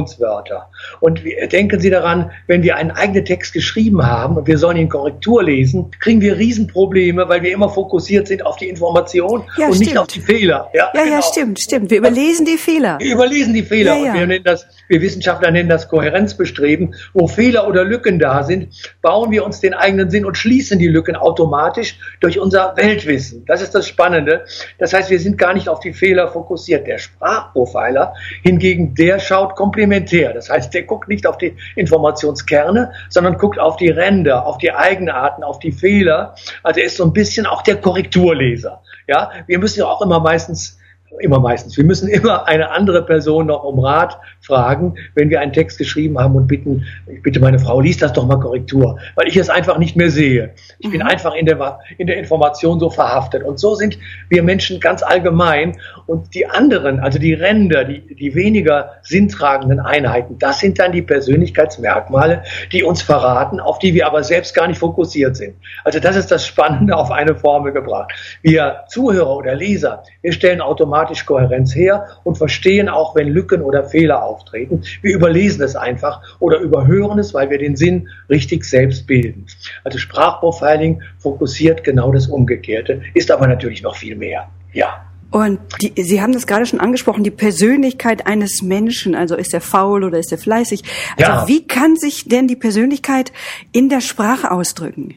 Funktionswörter. 0.00 0.68
Und 1.00 1.22
denken 1.52 1.80
Sie 1.80 1.90
daran, 1.90 2.30
wenn 2.46 2.62
wir 2.62 2.76
einen 2.76 2.90
eigenen 2.90 3.24
Text 3.24 3.52
geschrieben 3.52 4.04
haben, 4.06 4.36
und 4.36 4.46
wir 4.46 4.58
sollen 4.58 4.76
ihn 4.76 4.88
Korrektur 4.88 5.42
lesen, 5.42 5.90
kriegen 6.00 6.20
wir 6.20 6.36
Riesenprobleme, 6.36 7.28
weil 7.28 7.42
wir 7.42 7.52
immer 7.52 7.68
fokussiert 7.68 8.28
sind 8.28 8.44
auf 8.44 8.56
die 8.56 8.68
Information 8.68 9.44
ja, 9.56 9.66
und 9.66 9.74
stimmt. 9.74 9.90
nicht 9.90 9.98
auf 9.98 10.06
die 10.08 10.20
Fehler. 10.20 10.70
Ja, 10.72 10.90
ja, 10.94 11.04
genau. 11.04 11.16
ja, 11.16 11.22
stimmt, 11.22 11.60
stimmt. 11.60 11.90
Wir 11.90 11.98
überlesen 11.98 12.46
die 12.46 12.56
Fehler. 12.56 12.98
Wir 12.98 13.14
überlesen 13.14 13.54
die 13.54 13.62
Fehler 13.62 13.96
ja, 13.96 14.14
wir 14.14 14.26
nennen 14.26 14.44
das, 14.44 14.66
wir 14.88 15.00
Wissenschaftler 15.00 15.50
nennen 15.50 15.68
das 15.68 15.88
Kohärenzbestreben. 15.88 16.94
Wo 17.12 17.26
Fehler 17.26 17.68
oder 17.68 17.84
Lücken 17.84 18.18
da 18.18 18.42
sind, 18.42 18.68
bauen 19.02 19.30
wir 19.30 19.44
uns 19.44 19.60
den 19.60 19.74
eigenen 19.74 20.10
Sinn 20.10 20.24
und 20.24 20.36
schließen 20.36 20.78
die 20.78 20.88
Lücken 20.88 21.16
automatisch 21.16 21.98
durch 22.20 22.38
unser 22.38 22.76
Weltwissen. 22.76 23.44
Das 23.46 23.62
ist 23.62 23.74
das 23.74 23.86
Spannende. 23.86 24.44
Das 24.78 24.92
heißt, 24.92 25.10
wir 25.10 25.20
sind 25.20 25.38
gar 25.38 25.54
nicht 25.54 25.68
auf 25.68 25.80
die 25.80 25.92
Fehler 25.92 26.28
fokussiert. 26.28 26.86
Der 26.86 26.98
Sprachprofiler 26.98 28.14
hingegen, 28.42 28.94
der 28.94 29.18
schaut 29.18 29.54
komplementär. 29.56 29.89
Das 30.32 30.50
heißt, 30.50 30.72
der 30.74 30.84
guckt 30.84 31.08
nicht 31.08 31.26
auf 31.26 31.38
die 31.38 31.56
Informationskerne, 31.76 32.92
sondern 33.08 33.36
guckt 33.38 33.58
auf 33.58 33.76
die 33.76 33.90
Ränder 33.90 34.10
Ränder, 34.10 34.46
auf 34.46 34.58
die 34.58 34.72
Eigenarten, 34.72 35.44
auf 35.44 35.58
die 35.58 35.72
Fehler. 35.72 36.34
Also 36.62 36.80
er 36.80 36.86
ist 36.86 36.96
so 36.96 37.04
ein 37.04 37.12
bisschen 37.12 37.46
auch 37.46 37.62
der 37.62 37.76
Korrekturleser. 37.76 38.82
Ja, 39.06 39.30
wir 39.46 39.58
müssen 39.58 39.80
ja 39.80 39.86
auch 39.86 40.02
immer 40.02 40.20
meistens 40.20 40.79
immer 41.18 41.40
meistens. 41.40 41.76
Wir 41.76 41.84
müssen 41.84 42.08
immer 42.08 42.46
eine 42.46 42.70
andere 42.70 43.04
Person 43.04 43.46
noch 43.46 43.64
um 43.64 43.78
Rat 43.80 44.18
fragen, 44.40 44.94
wenn 45.14 45.28
wir 45.30 45.40
einen 45.40 45.52
Text 45.52 45.78
geschrieben 45.78 46.18
haben 46.18 46.36
und 46.36 46.46
bitten, 46.46 46.86
ich 47.06 47.22
bitte 47.22 47.40
meine 47.40 47.58
Frau, 47.58 47.80
liest 47.80 48.02
das 48.02 48.12
doch 48.12 48.26
mal 48.26 48.36
Korrektur, 48.36 48.98
weil 49.16 49.28
ich 49.28 49.36
es 49.36 49.50
einfach 49.50 49.78
nicht 49.78 49.96
mehr 49.96 50.10
sehe. 50.10 50.54
Ich 50.78 50.88
mhm. 50.88 50.92
bin 50.92 51.02
einfach 51.02 51.34
in 51.34 51.46
der, 51.46 51.78
in 51.98 52.06
der 52.06 52.16
Information 52.16 52.78
so 52.80 52.90
verhaftet. 52.90 53.42
Und 53.42 53.58
so 53.58 53.74
sind 53.74 53.98
wir 54.28 54.42
Menschen 54.42 54.80
ganz 54.80 55.02
allgemein. 55.02 55.76
Und 56.06 56.34
die 56.34 56.46
anderen, 56.46 57.00
also 57.00 57.18
die 57.18 57.34
Ränder, 57.34 57.84
die, 57.84 58.14
die 58.14 58.34
weniger 58.34 58.92
sinntragenden 59.02 59.80
Einheiten, 59.80 60.38
das 60.38 60.60
sind 60.60 60.78
dann 60.78 60.92
die 60.92 61.02
Persönlichkeitsmerkmale, 61.02 62.44
die 62.72 62.82
uns 62.82 63.02
verraten, 63.02 63.60
auf 63.60 63.78
die 63.78 63.94
wir 63.94 64.06
aber 64.06 64.22
selbst 64.22 64.54
gar 64.54 64.68
nicht 64.68 64.78
fokussiert 64.78 65.36
sind. 65.36 65.56
Also 65.84 65.98
das 65.98 66.16
ist 66.16 66.30
das 66.30 66.46
Spannende 66.46 66.96
auf 66.96 67.10
eine 67.10 67.34
Formel 67.34 67.72
gebracht. 67.72 68.12
Wir 68.42 68.84
Zuhörer 68.88 69.36
oder 69.36 69.54
Leser, 69.54 70.02
wir 70.22 70.32
stellen 70.32 70.60
automatisch 70.60 70.99
automatisch 71.00 71.26
Kohärenz 71.26 71.74
her 71.74 72.06
und 72.24 72.38
verstehen 72.38 72.88
auch, 72.88 73.14
wenn 73.14 73.28
Lücken 73.28 73.62
oder 73.62 73.84
Fehler 73.84 74.22
auftreten. 74.22 74.82
Wir 75.02 75.14
überlesen 75.14 75.62
es 75.62 75.76
einfach 75.76 76.20
oder 76.38 76.58
überhören 76.58 77.18
es, 77.18 77.34
weil 77.34 77.50
wir 77.50 77.58
den 77.58 77.76
Sinn 77.76 78.08
richtig 78.28 78.64
selbst 78.64 79.06
bilden. 79.06 79.46
Also 79.84 79.98
Sprachprofiling 79.98 81.02
fokussiert 81.18 81.84
genau 81.84 82.12
das 82.12 82.26
Umgekehrte, 82.26 83.02
ist 83.14 83.30
aber 83.30 83.46
natürlich 83.46 83.82
noch 83.82 83.96
viel 83.96 84.16
mehr. 84.16 84.48
Ja. 84.72 85.06
Und 85.30 85.60
die, 85.80 85.92
Sie 86.02 86.20
haben 86.20 86.32
das 86.32 86.46
gerade 86.46 86.66
schon 86.66 86.80
angesprochen, 86.80 87.22
die 87.22 87.30
Persönlichkeit 87.30 88.26
eines 88.26 88.62
Menschen, 88.62 89.14
also 89.14 89.36
ist 89.36 89.54
er 89.54 89.60
faul 89.60 90.02
oder 90.02 90.18
ist 90.18 90.32
er 90.32 90.38
fleißig? 90.38 90.82
Also 91.16 91.30
ja. 91.30 91.48
wie 91.48 91.66
kann 91.66 91.94
sich 91.94 92.28
denn 92.28 92.48
die 92.48 92.56
Persönlichkeit 92.56 93.32
in 93.72 93.88
der 93.88 94.00
Sprache 94.00 94.50
ausdrücken? 94.50 95.14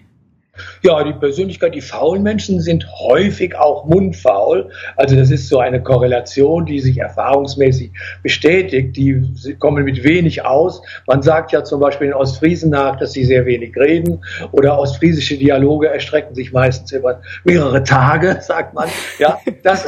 Ja, 0.84 1.04
die 1.04 1.14
Persönlichkeit, 1.14 1.74
die 1.74 1.82
faulen 1.82 2.22
Menschen 2.22 2.62
sind 2.62 2.86
häufig 3.00 3.56
auch 3.56 3.86
mundfaul. 3.86 4.70
Also 4.96 5.16
das 5.16 5.32
ist 5.32 5.50
so 5.50 5.58
eine 5.58 5.82
Korrelation, 5.82 6.68
die 6.68 6.80
sich 6.80 7.00
erfahrungsmäßig 7.00 7.90
bestätigt. 8.22 8.96
Die 8.96 9.56
kommen 9.58 9.84
mit 9.84 10.04
wenig 10.04 10.46
aus. 10.46 10.84
Man 11.08 11.24
sagt 11.24 11.54
ja 11.54 11.64
zum 11.64 11.80
Beispiel 11.80 12.08
in 12.08 12.14
Ostfriesen 12.14 12.70
nach, 12.70 12.98
dass 12.98 13.14
sie 13.14 13.26
sehr 13.26 13.48
wenig 13.48 13.76
reden 13.76 14.24
oder 14.52 14.78
ostfriesische 14.78 15.38
Dialoge 15.38 15.88
erstrecken 15.88 16.36
sich 16.36 16.54
meistens 16.54 16.92
über 16.92 17.22
mehrere 17.44 17.84
Tage, 17.84 18.38
sagt 18.42 18.76
man. 18.76 18.90
Ja, 19.18 19.40
das, 19.64 19.86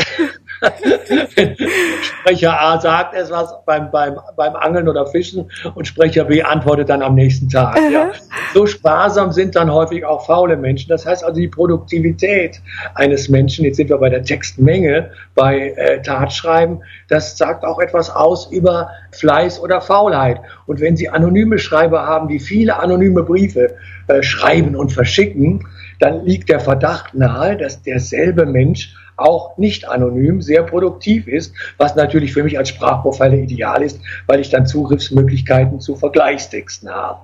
Sprecher 2.02 2.60
A 2.60 2.80
sagt 2.80 3.14
etwas 3.16 3.54
beim, 3.66 3.92
beim, 3.92 4.18
beim 4.36 4.56
Angeln 4.56 4.88
oder 4.88 5.06
Fischen 5.08 5.50
und 5.76 5.88
Sprecher 5.88 6.26
B 6.26 6.42
antwortet 6.42 6.90
dann 6.90 7.02
am 7.02 7.16
nächsten 7.16 7.50
Tag. 7.50 7.80
Ja. 7.92 8.12
So 8.54 8.66
sparsam 8.66 9.32
sind 9.32 9.56
dann 9.56 9.72
häufig 9.72 10.06
auch 10.06 10.26
faule 10.26 10.58
Menschen. 10.58 10.90
Das 10.90 11.06
heißt 11.06 11.24
also 11.24 11.40
die 11.40 11.48
Produktivität 11.48 12.62
eines 12.94 13.30
Menschen, 13.30 13.66
jetzt 13.66 13.78
sind 13.78 13.90
wir 13.90 13.98
bei 13.98 14.10
der 14.10 14.24
Textmenge, 14.24 15.12
bei 15.36 15.72
äh, 15.72 16.02
Tatschreiben, 16.02 16.84
das 17.10 17.38
sagt 17.38 17.64
auch 17.64 17.80
etwas 17.80 18.10
aus 18.10 18.52
über 18.52 18.90
Fleiß 19.12 19.60
oder 19.60 19.82
Faulheit. 19.82 20.40
Und 20.66 20.80
wenn 20.80 20.96
Sie 20.96 21.10
anonyme 21.10 21.60
Schreiber 21.60 22.06
haben, 22.06 22.28
die 22.28 22.40
viele 22.40 22.80
anonyme 22.80 23.24
Briefe 23.24 23.76
äh, 24.08 24.24
schreiben 24.24 24.76
und 24.76 24.92
verschicken, 24.92 25.68
dann 26.00 26.26
liegt 26.26 26.50
der 26.50 26.60
Verdacht 26.60 27.14
nahe, 27.14 27.58
dass 27.58 27.82
derselbe 27.82 28.46
Mensch 28.46 28.96
auch 29.18 29.58
nicht 29.58 29.88
anonym, 29.88 30.42
sehr 30.42 30.64
produktiv 30.64 31.28
ist, 31.28 31.54
was 31.78 31.96
natürlich 31.96 32.34
für 32.34 32.44
mich 32.44 32.58
als 32.58 32.70
Sprachprofiler 32.70 33.34
ideal 33.34 33.82
ist, 33.82 34.00
weil 34.28 34.40
ich 34.40 34.50
dann 34.50 34.66
Zugriffsmöglichkeiten 34.66 35.80
zu 35.80 35.96
Vergleichstexten 35.96 36.90
habe. 36.90 37.20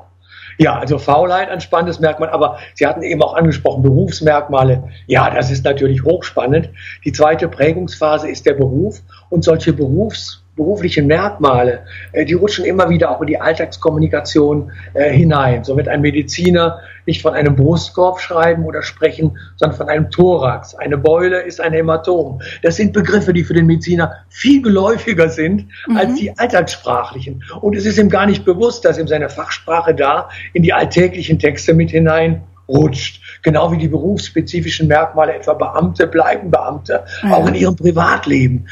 Ja, 0.57 0.77
also 0.77 0.97
Faulheit 0.97 1.49
ein 1.49 1.61
spannendes 1.61 1.99
Merkmal, 1.99 2.29
aber 2.29 2.59
Sie 2.75 2.85
hatten 2.85 3.03
eben 3.03 3.21
auch 3.23 3.33
angesprochen, 3.33 3.81
Berufsmerkmale. 3.81 4.83
Ja, 5.07 5.29
das 5.29 5.49
ist 5.49 5.65
natürlich 5.65 6.03
hochspannend. 6.03 6.69
Die 7.05 7.11
zweite 7.11 7.47
Prägungsphase 7.47 8.29
ist 8.29 8.45
der 8.45 8.53
Beruf 8.53 9.01
und 9.29 9.43
solche 9.43 9.73
Berufs 9.73 10.40
beruflichen 10.55 11.07
Merkmale, 11.07 11.85
äh, 12.11 12.25
die 12.25 12.33
rutschen 12.33 12.65
immer 12.65 12.89
wieder 12.89 13.11
auch 13.11 13.21
in 13.21 13.27
die 13.27 13.39
Alltagskommunikation 13.39 14.71
äh, 14.93 15.11
hinein. 15.11 15.63
So 15.63 15.77
wird 15.77 15.87
ein 15.87 16.01
Mediziner 16.01 16.81
nicht 17.05 17.21
von 17.21 17.33
einem 17.33 17.55
Brustkorb 17.55 18.19
schreiben 18.19 18.65
oder 18.65 18.83
sprechen, 18.83 19.37
sondern 19.55 19.77
von 19.77 19.89
einem 19.89 20.11
Thorax. 20.11 20.75
Eine 20.75 20.97
Beule 20.97 21.41
ist 21.41 21.61
ein 21.61 21.73
Hämatom. 21.73 22.41
Das 22.61 22.75
sind 22.75 22.93
Begriffe, 22.93 23.33
die 23.33 23.43
für 23.43 23.53
den 23.53 23.65
Mediziner 23.65 24.17
viel 24.29 24.61
geläufiger 24.61 25.29
sind 25.29 25.67
mhm. 25.87 25.97
als 25.97 26.15
die 26.15 26.37
alltagssprachlichen. 26.37 27.43
Und 27.61 27.75
es 27.75 27.85
ist 27.85 27.97
ihm 27.97 28.09
gar 28.09 28.25
nicht 28.25 28.45
bewusst, 28.45 28.85
dass 28.85 28.97
ihm 28.97 29.07
seine 29.07 29.29
Fachsprache 29.29 29.95
da 29.95 30.29
in 30.53 30.63
die 30.63 30.73
alltäglichen 30.73 31.39
Texte 31.39 31.73
mit 31.73 31.91
hinein 31.91 32.43
rutscht. 32.67 33.20
Genau 33.43 33.71
wie 33.71 33.77
die 33.77 33.87
berufsspezifischen 33.87 34.87
Merkmale, 34.87 35.33
etwa 35.33 35.53
Beamte 35.53 36.07
bleiben 36.07 36.51
Beamte, 36.51 37.03
ja. 37.23 37.33
auch 37.33 37.47
in 37.47 37.55
ihrem 37.55 37.75
Privatleben. 37.75 38.67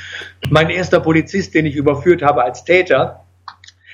Mein 0.50 0.70
erster 0.70 1.00
Polizist, 1.00 1.54
den 1.54 1.66
ich 1.66 1.76
überführt 1.76 2.22
habe 2.22 2.44
als 2.44 2.64
Täter, 2.64 3.24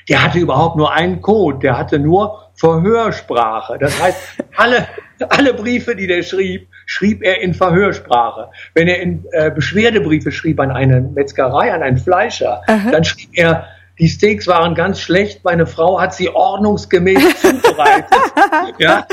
der 0.09 0.23
hatte 0.23 0.39
überhaupt 0.39 0.75
nur 0.75 0.93
einen 0.93 1.21
Code, 1.21 1.59
der 1.59 1.77
hatte 1.77 1.99
nur 1.99 2.45
Verhörsprache. 2.55 3.77
Das 3.79 4.01
heißt, 4.01 4.17
alle, 4.55 4.87
alle 5.29 5.53
Briefe, 5.53 5.95
die 5.95 6.07
der 6.07 6.23
schrieb, 6.23 6.67
schrieb 6.85 7.23
er 7.23 7.41
in 7.41 7.53
Verhörsprache. 7.53 8.49
Wenn 8.73 8.87
er 8.87 9.01
in 9.01 9.25
äh, 9.31 9.51
Beschwerdebriefe 9.51 10.31
schrieb 10.31 10.59
an 10.59 10.71
eine 10.71 11.01
Metzgerei, 11.01 11.73
an 11.73 11.81
einen 11.81 11.97
Fleischer, 11.97 12.61
Aha. 12.67 12.91
dann 12.91 13.03
schrieb 13.03 13.29
er 13.33 13.67
die 13.99 14.09
Steaks 14.09 14.47
waren 14.47 14.75
ganz 14.75 14.99
schlecht. 14.99 15.43
Meine 15.43 15.65
Frau 15.65 15.99
hat 15.99 16.13
sie 16.13 16.29
ordnungsgemäß 16.29 17.41
zubereitet. 17.41 18.13
ja, 18.77 19.07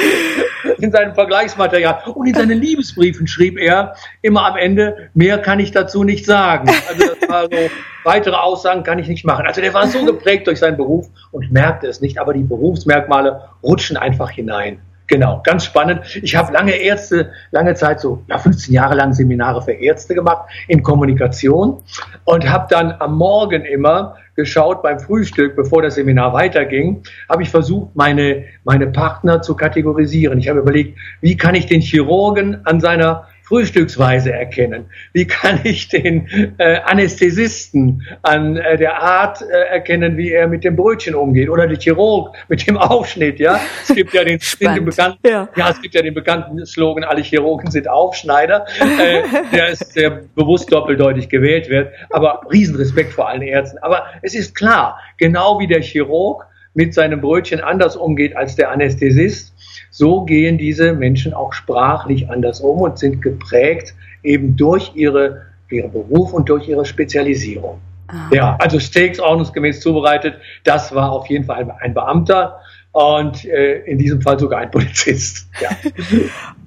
in 0.79 0.91
seinem 0.91 1.15
Vergleichsmaterial. 1.15 2.03
Und 2.15 2.27
in 2.27 2.35
seinen 2.35 2.61
Liebesbriefen 2.61 3.27
schrieb 3.27 3.59
er 3.59 3.95
immer 4.23 4.47
am 4.47 4.57
Ende, 4.57 5.11
mehr 5.15 5.39
kann 5.39 5.61
ich 5.61 5.71
dazu 5.71 6.03
nicht 6.05 6.27
sagen. 6.27 6.69
Also 6.89 7.15
das 7.15 7.29
war 7.29 7.45
so, 7.45 7.71
weitere 8.05 8.37
Aussagen 8.37 8.83
kann 8.83 8.99
ich 8.99 9.09
nicht 9.09 9.25
machen. 9.25 9.47
Also 9.47 9.61
der 9.61 9.73
war 9.73 9.87
so 9.87 10.05
geprägt 10.05 10.47
durch 10.47 10.59
seinen 10.59 10.77
Beruf 10.77 11.09
und 11.31 11.53
merkte 11.53 11.87
es 11.87 12.01
nicht, 12.01 12.19
aber 12.19 12.35
die 12.35 12.43
Berufsmerkmale 12.43 13.43
rutschen 13.63 13.97
einfach 13.97 14.31
hinein. 14.31 14.81
Genau, 15.13 15.43
ganz 15.45 15.67
spannend. 15.67 16.01
Ich 16.23 16.35
habe 16.37 16.53
lange 16.53 16.73
Ärzte, 16.73 17.33
lange 17.51 17.75
Zeit 17.75 18.01
so, 18.01 18.23
ja, 18.29 18.39
15 18.39 18.73
Jahre 18.73 18.95
lang 18.95 19.13
Seminare 19.13 19.61
für 19.61 19.73
Ärzte 19.73 20.15
gemacht 20.15 20.49
in 20.69 20.83
Kommunikation 20.83 21.83
und 22.25 22.49
habe 22.49 22.67
dann 22.71 22.95
am 22.99 23.19
Morgen 23.19 23.65
immer 23.67 24.17
geschaut 24.35 24.83
beim 24.83 24.99
Frühstück, 24.99 25.57
bevor 25.57 25.83
das 25.83 25.97
Seminar 25.97 26.33
weiterging, 26.33 27.03
habe 27.29 27.43
ich 27.43 27.51
versucht, 27.51 27.95
meine, 27.95 28.45
meine 28.65 28.87
Partner 28.87 29.43
zu 29.43 29.55
kategorisieren. 29.55 30.39
Ich 30.39 30.49
habe 30.49 30.61
überlegt, 30.61 30.99
wie 31.21 31.37
kann 31.37 31.55
ich 31.55 31.67
den 31.67 31.81
Chirurgen 31.81 32.65
an 32.67 32.81
seiner 32.81 33.29
Frühstücksweise 33.53 34.33
erkennen? 34.33 34.87
Wie 35.13 35.27
kann 35.27 35.61
ich 35.65 35.89
den 35.89 36.55
äh, 36.57 36.79
Anästhesisten 36.87 38.03
an 38.23 38.57
äh, 38.57 38.79
der 38.79 39.03
Art 39.03 39.43
äh, 39.43 39.75
erkennen, 39.75 40.17
wie 40.17 40.33
er 40.33 40.49
mit 40.49 40.65
dem 40.65 40.75
Brötchen 40.75 41.15
umgeht? 41.15 41.51
Oder 41.51 41.67
der 41.67 41.79
Chirurg 41.79 42.35
mit 42.49 42.67
dem 42.67 42.79
Aufschnitt, 42.79 43.39
ja? 43.39 43.61
Es 43.87 43.95
gibt 43.95 44.15
ja 44.15 44.25
den, 44.25 44.39
den 44.61 44.87
bekannten, 44.87 45.29
ja. 45.29 45.51
ja. 45.55 45.69
es 45.69 45.83
gibt 45.83 45.95
ja 45.95 46.01
den 46.01 46.15
bekannten 46.15 46.65
Slogan, 46.65 47.05
alle 47.05 47.21
Chirurgen 47.21 47.71
sind 47.71 47.89
Aufschneider, 47.89 48.65
äh, 48.81 49.23
der 49.53 49.69
ist 49.69 49.93
sehr 49.93 50.23
bewusst 50.35 50.73
doppeldeutig 50.73 51.29
gewählt 51.29 51.69
wird. 51.69 51.93
Aber 52.09 52.41
Riesenrespekt 52.51 53.13
vor 53.13 53.29
allen 53.29 53.43
Ärzten. 53.43 53.77
Aber 53.83 54.07
es 54.23 54.35
ist 54.35 54.55
klar, 54.55 54.99
genau 55.19 55.61
wie 55.61 55.67
der 55.67 55.83
Chirurg 55.83 56.47
mit 56.73 56.95
seinem 56.95 57.21
Brötchen 57.21 57.61
anders 57.61 57.97
umgeht 57.97 58.35
als 58.35 58.57
der 58.57 58.71
Anästhesist, 58.71 59.53
so 59.93 60.23
gehen 60.23 60.57
diese 60.57 60.95
Menschen 60.95 61.35
auch 61.35 61.53
sprachlich 61.53 62.31
anders 62.31 62.61
um 62.61 62.81
und 62.81 62.99
sind 62.99 63.21
geprägt 63.21 63.95
eben 64.23 64.57
durch 64.57 64.93
ihre, 64.95 65.43
ihren 65.71 65.93
Beruf 65.93 66.33
und 66.33 66.49
durch 66.49 66.67
ihre 66.67 66.87
Spezialisierung. 66.87 67.79
Ah. 68.09 68.31
Ja, 68.33 68.57
also 68.59 68.81
Steaks 68.81 69.21
ordnungsgemäß 69.21 69.81
zubereitet, 69.81 70.37
das 70.65 70.95
war 70.95 71.13
auf 71.13 71.27
jeden 71.27 71.45
Fall 71.45 71.71
ein 71.81 71.93
Beamter 71.93 72.59
und 72.93 73.45
äh, 73.45 73.81
in 73.85 73.99
diesem 73.99 74.23
Fall 74.23 74.39
sogar 74.41 74.61
ein 74.61 74.71
Polizist. 74.71 75.47
Ja. 75.61 75.71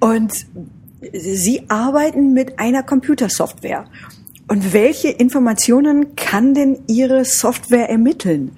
und 0.00 0.32
Sie 1.12 1.62
arbeiten 1.68 2.32
mit 2.32 2.58
einer 2.58 2.82
Computersoftware. 2.82 3.84
Und 4.48 4.72
welche 4.72 5.08
Informationen 5.08 6.14
kann 6.14 6.54
denn 6.54 6.78
Ihre 6.86 7.24
Software 7.24 7.90
ermitteln? 7.90 8.56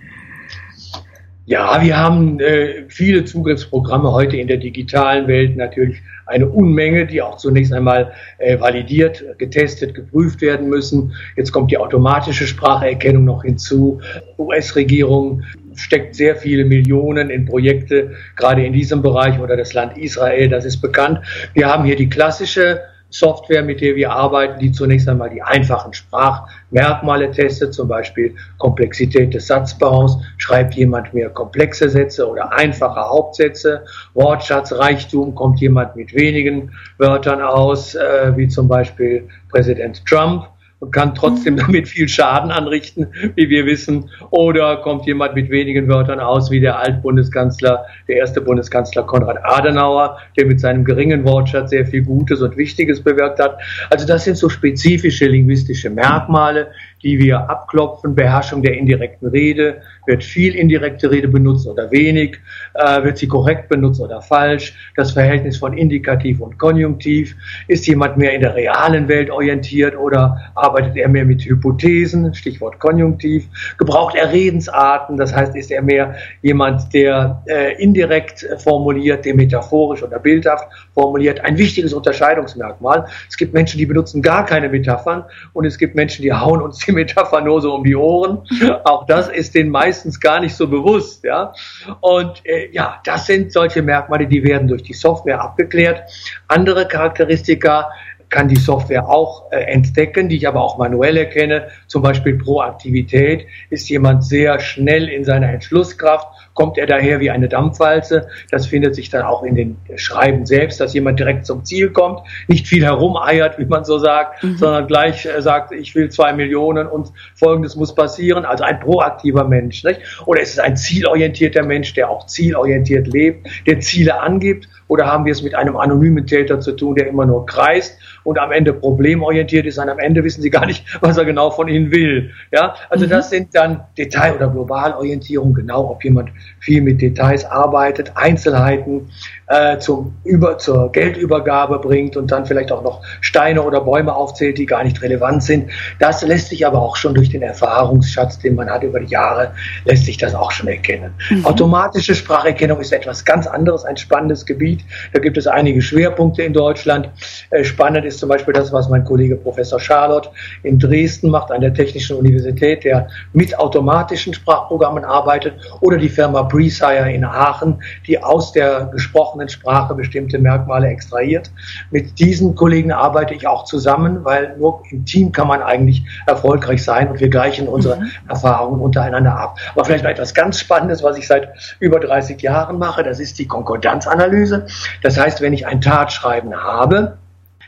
Ja, 1.48 1.80
wir 1.82 1.96
haben 1.96 2.40
äh, 2.40 2.84
viele 2.88 3.24
Zugriffsprogramme 3.24 4.12
heute 4.12 4.36
in 4.36 4.48
der 4.48 4.58
digitalen 4.58 5.26
Welt 5.28 5.56
natürlich 5.56 6.02
eine 6.26 6.46
Unmenge, 6.46 7.06
die 7.06 7.22
auch 7.22 7.38
zunächst 7.38 7.72
einmal 7.72 8.12
äh, 8.36 8.60
validiert, 8.60 9.24
getestet, 9.38 9.94
geprüft 9.94 10.42
werden 10.42 10.68
müssen. 10.68 11.14
Jetzt 11.36 11.50
kommt 11.50 11.70
die 11.70 11.78
automatische 11.78 12.46
Spracherkennung 12.46 13.24
noch 13.24 13.44
hinzu. 13.44 13.98
US-Regierung 14.36 15.42
steckt 15.74 16.16
sehr 16.16 16.36
viele 16.36 16.66
Millionen 16.66 17.30
in 17.30 17.46
Projekte, 17.46 18.10
gerade 18.36 18.66
in 18.66 18.74
diesem 18.74 19.00
Bereich 19.00 19.40
oder 19.40 19.56
das 19.56 19.72
Land 19.72 19.96
Israel, 19.96 20.50
das 20.50 20.66
ist 20.66 20.82
bekannt. 20.82 21.20
Wir 21.54 21.66
haben 21.66 21.84
hier 21.84 21.96
die 21.96 22.10
klassische 22.10 22.82
Software, 23.10 23.62
mit 23.62 23.80
der 23.80 23.96
wir 23.96 24.12
arbeiten, 24.12 24.58
die 24.58 24.70
zunächst 24.70 25.08
einmal 25.08 25.30
die 25.30 25.42
einfachen 25.42 25.94
Sprachmerkmale 25.94 27.30
testet, 27.30 27.72
zum 27.72 27.88
Beispiel 27.88 28.34
Komplexität 28.58 29.32
des 29.32 29.46
Satzbaus, 29.46 30.18
schreibt 30.36 30.74
jemand 30.74 31.14
mehr 31.14 31.30
komplexe 31.30 31.88
Sätze 31.88 32.28
oder 32.28 32.52
einfache 32.52 33.00
Hauptsätze, 33.00 33.84
Wortschatzreichtum, 34.14 35.34
kommt 35.34 35.60
jemand 35.60 35.96
mit 35.96 36.14
wenigen 36.14 36.72
Wörtern 36.98 37.40
aus, 37.40 37.94
äh, 37.94 38.36
wie 38.36 38.48
zum 38.48 38.68
Beispiel 38.68 39.28
Präsident 39.50 40.04
Trump 40.04 40.46
und 40.80 40.92
kann 40.92 41.14
trotzdem 41.14 41.54
mhm. 41.54 41.58
damit 41.58 41.88
viel 41.88 42.08
Schaden 42.08 42.50
anrichten, 42.50 43.08
wie 43.34 43.48
wir 43.48 43.66
wissen. 43.66 44.10
Oder 44.30 44.76
kommt 44.78 45.06
jemand 45.06 45.34
mit 45.34 45.50
wenigen 45.50 45.88
Wörtern 45.88 46.20
aus, 46.20 46.50
wie 46.50 46.60
der 46.60 46.78
Altbundeskanzler, 46.78 47.86
der 48.06 48.16
erste 48.16 48.40
Bundeskanzler 48.40 49.02
Konrad 49.02 49.38
Adenauer, 49.42 50.18
der 50.36 50.46
mit 50.46 50.60
seinem 50.60 50.84
geringen 50.84 51.24
Wortschatz 51.24 51.70
sehr 51.70 51.86
viel 51.86 52.02
Gutes 52.02 52.42
und 52.42 52.56
Wichtiges 52.56 53.02
bewirkt 53.02 53.40
hat. 53.40 53.58
Also 53.90 54.06
das 54.06 54.24
sind 54.24 54.36
so 54.36 54.48
spezifische 54.48 55.26
linguistische 55.26 55.90
Merkmale, 55.90 56.68
die 57.02 57.18
wir 57.18 57.48
abklopfen. 57.48 58.14
Beherrschung 58.14 58.62
der 58.62 58.76
indirekten 58.76 59.28
Rede, 59.28 59.82
wird 60.06 60.24
viel 60.24 60.54
indirekte 60.54 61.10
Rede 61.10 61.28
benutzt 61.28 61.68
oder 61.68 61.90
wenig, 61.90 62.38
äh, 62.74 63.02
wird 63.04 63.18
sie 63.18 63.28
korrekt 63.28 63.68
benutzt 63.68 64.00
oder 64.00 64.20
falsch, 64.22 64.74
das 64.96 65.12
Verhältnis 65.12 65.58
von 65.58 65.76
Indikativ 65.76 66.40
und 66.40 66.58
Konjunktiv, 66.58 67.36
ist 67.68 67.86
jemand 67.86 68.16
mehr 68.16 68.32
in 68.32 68.40
der 68.40 68.54
realen 68.54 69.06
Welt 69.08 69.30
orientiert 69.30 69.96
oder 69.96 70.40
arbeitet 70.54 70.96
er 70.96 71.08
mehr 71.08 71.24
mit 71.24 71.44
Hypothesen, 71.44 72.34
Stichwort 72.34 72.78
Konjunktiv, 72.80 73.46
gebraucht 73.76 74.16
er 74.16 74.32
Redensarten, 74.32 75.16
das 75.16 75.34
heißt, 75.34 75.54
ist 75.56 75.70
er 75.70 75.82
mehr 75.82 76.16
jemand, 76.42 76.92
der 76.94 77.42
äh, 77.46 77.80
indirekt 77.82 78.46
formuliert, 78.58 79.24
der 79.24 79.34
metaphorisch 79.34 80.02
oder 80.02 80.18
bildhaft 80.18 80.68
formuliert, 80.94 81.40
ein 81.44 81.58
wichtiges 81.58 81.92
Unterscheidungsmerkmal. 81.92 83.06
Es 83.28 83.36
gibt 83.36 83.52
Menschen, 83.52 83.78
die 83.78 83.86
benutzen 83.86 84.22
gar 84.22 84.46
keine 84.46 84.68
Metaphern 84.68 85.24
und 85.52 85.66
es 85.66 85.76
gibt 85.76 85.94
Menschen, 85.94 86.22
die 86.22 86.32
hauen 86.32 86.62
uns 86.62 86.78
die 86.88 86.92
Metapher 86.92 87.40
nur 87.40 87.60
so 87.60 87.74
um 87.74 87.84
die 87.84 87.94
Ohren. 87.94 88.42
Auch 88.84 89.06
das 89.06 89.28
ist 89.28 89.54
den 89.54 89.68
meistens 89.70 90.18
gar 90.18 90.40
nicht 90.40 90.56
so 90.56 90.66
bewusst. 90.66 91.24
Ja? 91.24 91.52
Und 92.00 92.44
äh, 92.44 92.70
ja, 92.72 93.00
das 93.04 93.26
sind 93.26 93.52
solche 93.52 93.82
Merkmale, 93.82 94.26
die 94.26 94.42
werden 94.42 94.66
durch 94.68 94.82
die 94.82 94.94
Software 94.94 95.40
abgeklärt. 95.40 96.02
Andere 96.48 96.88
Charakteristika 96.88 97.90
kann 98.30 98.48
die 98.48 98.56
Software 98.56 99.08
auch 99.08 99.50
äh, 99.52 99.60
entdecken, 99.60 100.28
die 100.28 100.36
ich 100.36 100.48
aber 100.48 100.62
auch 100.62 100.78
manuell 100.78 101.16
erkenne. 101.16 101.68
Zum 101.86 102.02
Beispiel 102.02 102.36
Proaktivität. 102.36 103.46
Ist 103.70 103.88
jemand 103.88 104.24
sehr 104.24 104.60
schnell 104.60 105.08
in 105.08 105.24
seiner 105.24 105.50
Entschlusskraft? 105.50 106.28
Kommt 106.58 106.76
er 106.76 106.86
daher 106.86 107.20
wie 107.20 107.30
eine 107.30 107.48
Dampfwalze? 107.48 108.26
Das 108.50 108.66
findet 108.66 108.96
sich 108.96 109.10
dann 109.10 109.22
auch 109.22 109.44
in 109.44 109.54
den 109.54 109.76
Schreiben 109.94 110.44
selbst, 110.44 110.80
dass 110.80 110.92
jemand 110.92 111.20
direkt 111.20 111.46
zum 111.46 111.64
Ziel 111.64 111.90
kommt, 111.90 112.22
nicht 112.48 112.66
viel 112.66 112.84
herumeiert, 112.84 113.60
wie 113.60 113.64
man 113.64 113.84
so 113.84 114.00
sagt, 114.00 114.42
mhm. 114.42 114.56
sondern 114.56 114.88
gleich 114.88 115.24
äh, 115.24 115.40
sagt, 115.40 115.70
ich 115.70 115.94
will 115.94 116.08
zwei 116.10 116.32
Millionen 116.32 116.88
und 116.88 117.12
Folgendes 117.36 117.76
muss 117.76 117.94
passieren. 117.94 118.44
Also 118.44 118.64
ein 118.64 118.80
proaktiver 118.80 119.44
Mensch. 119.44 119.84
Nicht? 119.84 120.00
Oder 120.26 120.40
ist 120.40 120.54
es 120.54 120.58
ein 120.58 120.76
zielorientierter 120.76 121.62
Mensch, 121.62 121.94
der 121.94 122.10
auch 122.10 122.26
zielorientiert 122.26 123.06
lebt, 123.06 123.46
der 123.68 123.78
Ziele 123.78 124.20
angibt? 124.20 124.68
Oder 124.88 125.06
haben 125.06 125.26
wir 125.26 125.32
es 125.32 125.42
mit 125.42 125.54
einem 125.54 125.76
anonymen 125.76 126.26
Täter 126.26 126.58
zu 126.58 126.72
tun, 126.72 126.96
der 126.96 127.06
immer 127.06 127.24
nur 127.24 127.46
kreist 127.46 128.00
und 128.28 128.38
am 128.38 128.52
Ende 128.52 128.74
problemorientiert 128.74 129.64
ist 129.64 129.78
und 129.78 129.88
am 129.88 129.98
Ende 129.98 130.22
wissen 130.22 130.42
sie 130.42 130.50
gar 130.50 130.66
nicht, 130.66 130.84
was 131.00 131.16
er 131.16 131.24
genau 131.24 131.50
von 131.50 131.66
ihnen 131.66 131.90
will. 131.90 132.30
Ja, 132.52 132.74
also 132.90 133.06
mhm. 133.06 133.10
das 133.10 133.30
sind 133.30 133.54
dann 133.54 133.80
Detail- 133.96 134.34
oder 134.36 134.48
Globalorientierung, 134.48 135.54
genau, 135.54 135.90
ob 135.90 136.04
jemand 136.04 136.30
viel 136.60 136.82
mit 136.82 137.00
Details 137.00 137.46
arbeitet, 137.46 138.12
Einzelheiten 138.16 139.08
äh, 139.46 139.78
zum 139.78 140.14
über, 140.24 140.58
zur 140.58 140.92
Geldübergabe 140.92 141.78
bringt 141.78 142.18
und 142.18 142.30
dann 142.30 142.44
vielleicht 142.44 142.70
auch 142.70 142.82
noch 142.82 143.02
Steine 143.22 143.62
oder 143.62 143.80
Bäume 143.80 144.14
aufzählt, 144.14 144.58
die 144.58 144.66
gar 144.66 144.84
nicht 144.84 145.00
relevant 145.00 145.42
sind. 145.42 145.70
Das 145.98 146.22
lässt 146.22 146.50
sich 146.50 146.66
aber 146.66 146.82
auch 146.82 146.96
schon 146.96 147.14
durch 147.14 147.30
den 147.30 147.40
Erfahrungsschatz, 147.40 148.38
den 148.40 148.56
man 148.56 148.68
hat 148.68 148.82
über 148.82 149.00
die 149.00 149.06
Jahre, 149.06 149.52
lässt 149.86 150.04
sich 150.04 150.18
das 150.18 150.34
auch 150.34 150.50
schon 150.50 150.68
erkennen. 150.68 151.14
Mhm. 151.30 151.46
Automatische 151.46 152.14
Spracherkennung 152.14 152.78
ist 152.80 152.92
etwas 152.92 153.24
ganz 153.24 153.46
anderes, 153.46 153.84
ein 153.84 153.96
spannendes 153.96 154.44
Gebiet. 154.44 154.84
Da 155.14 155.18
gibt 155.18 155.38
es 155.38 155.46
einige 155.46 155.80
Schwerpunkte 155.80 156.42
in 156.42 156.52
Deutschland. 156.52 157.08
Äh, 157.50 157.64
spannend 157.64 158.04
ist 158.04 158.17
zum 158.18 158.28
Beispiel 158.28 158.54
das, 158.54 158.72
was 158.72 158.88
mein 158.88 159.04
Kollege 159.04 159.36
Professor 159.36 159.80
Charlotte 159.80 160.30
in 160.62 160.78
Dresden 160.78 161.30
macht, 161.30 161.50
an 161.50 161.60
der 161.60 161.74
Technischen 161.74 162.16
Universität, 162.16 162.84
der 162.84 163.08
mit 163.32 163.58
automatischen 163.58 164.34
Sprachprogrammen 164.34 165.04
arbeitet, 165.04 165.54
oder 165.80 165.96
die 165.96 166.08
Firma 166.08 166.42
Presire 166.44 167.10
in 167.12 167.24
Aachen, 167.24 167.82
die 168.06 168.22
aus 168.22 168.52
der 168.52 168.86
gesprochenen 168.92 169.48
Sprache 169.48 169.94
bestimmte 169.94 170.38
Merkmale 170.38 170.88
extrahiert. 170.88 171.50
Mit 171.90 172.18
diesen 172.18 172.54
Kollegen 172.54 172.92
arbeite 172.92 173.34
ich 173.34 173.46
auch 173.46 173.64
zusammen, 173.64 174.24
weil 174.24 174.56
nur 174.58 174.82
im 174.90 175.04
Team 175.04 175.32
kann 175.32 175.48
man 175.48 175.62
eigentlich 175.62 176.04
erfolgreich 176.26 176.82
sein 176.82 177.08
und 177.08 177.20
wir 177.20 177.28
gleichen 177.28 177.68
unsere 177.68 177.96
mhm. 177.96 178.10
Erfahrungen 178.28 178.80
untereinander 178.80 179.36
ab. 179.36 179.58
Aber 179.74 179.84
vielleicht 179.84 180.04
noch 180.04 180.10
etwas 180.10 180.34
ganz 180.34 180.58
Spannendes, 180.58 181.02
was 181.02 181.16
ich 181.16 181.26
seit 181.26 181.50
über 181.80 182.00
30 182.00 182.40
Jahren 182.42 182.78
mache, 182.78 183.02
das 183.02 183.20
ist 183.20 183.38
die 183.38 183.46
Konkordanzanalyse. 183.46 184.66
Das 185.02 185.18
heißt, 185.18 185.40
wenn 185.40 185.52
ich 185.52 185.66
ein 185.66 185.80
Tatschreiben 185.80 186.54
habe, 186.54 187.18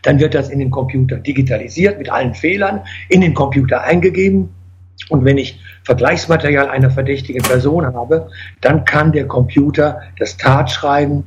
dann 0.02 0.18
wird 0.18 0.34
das 0.34 0.48
in 0.48 0.58
den 0.58 0.70
Computer 0.70 1.16
digitalisiert 1.16 1.98
mit 1.98 2.10
allen 2.10 2.34
Fehlern, 2.34 2.82
in 3.08 3.20
den 3.20 3.34
Computer 3.34 3.82
eingegeben. 3.82 4.54
Und 5.08 5.24
wenn 5.24 5.38
ich 5.38 5.60
Vergleichsmaterial 5.84 6.68
einer 6.68 6.90
verdächtigen 6.90 7.42
Person 7.42 7.86
habe, 7.86 8.28
dann 8.60 8.84
kann 8.84 9.12
der 9.12 9.26
Computer 9.26 10.00
das 10.18 10.36
Tatschreiben 10.36 11.24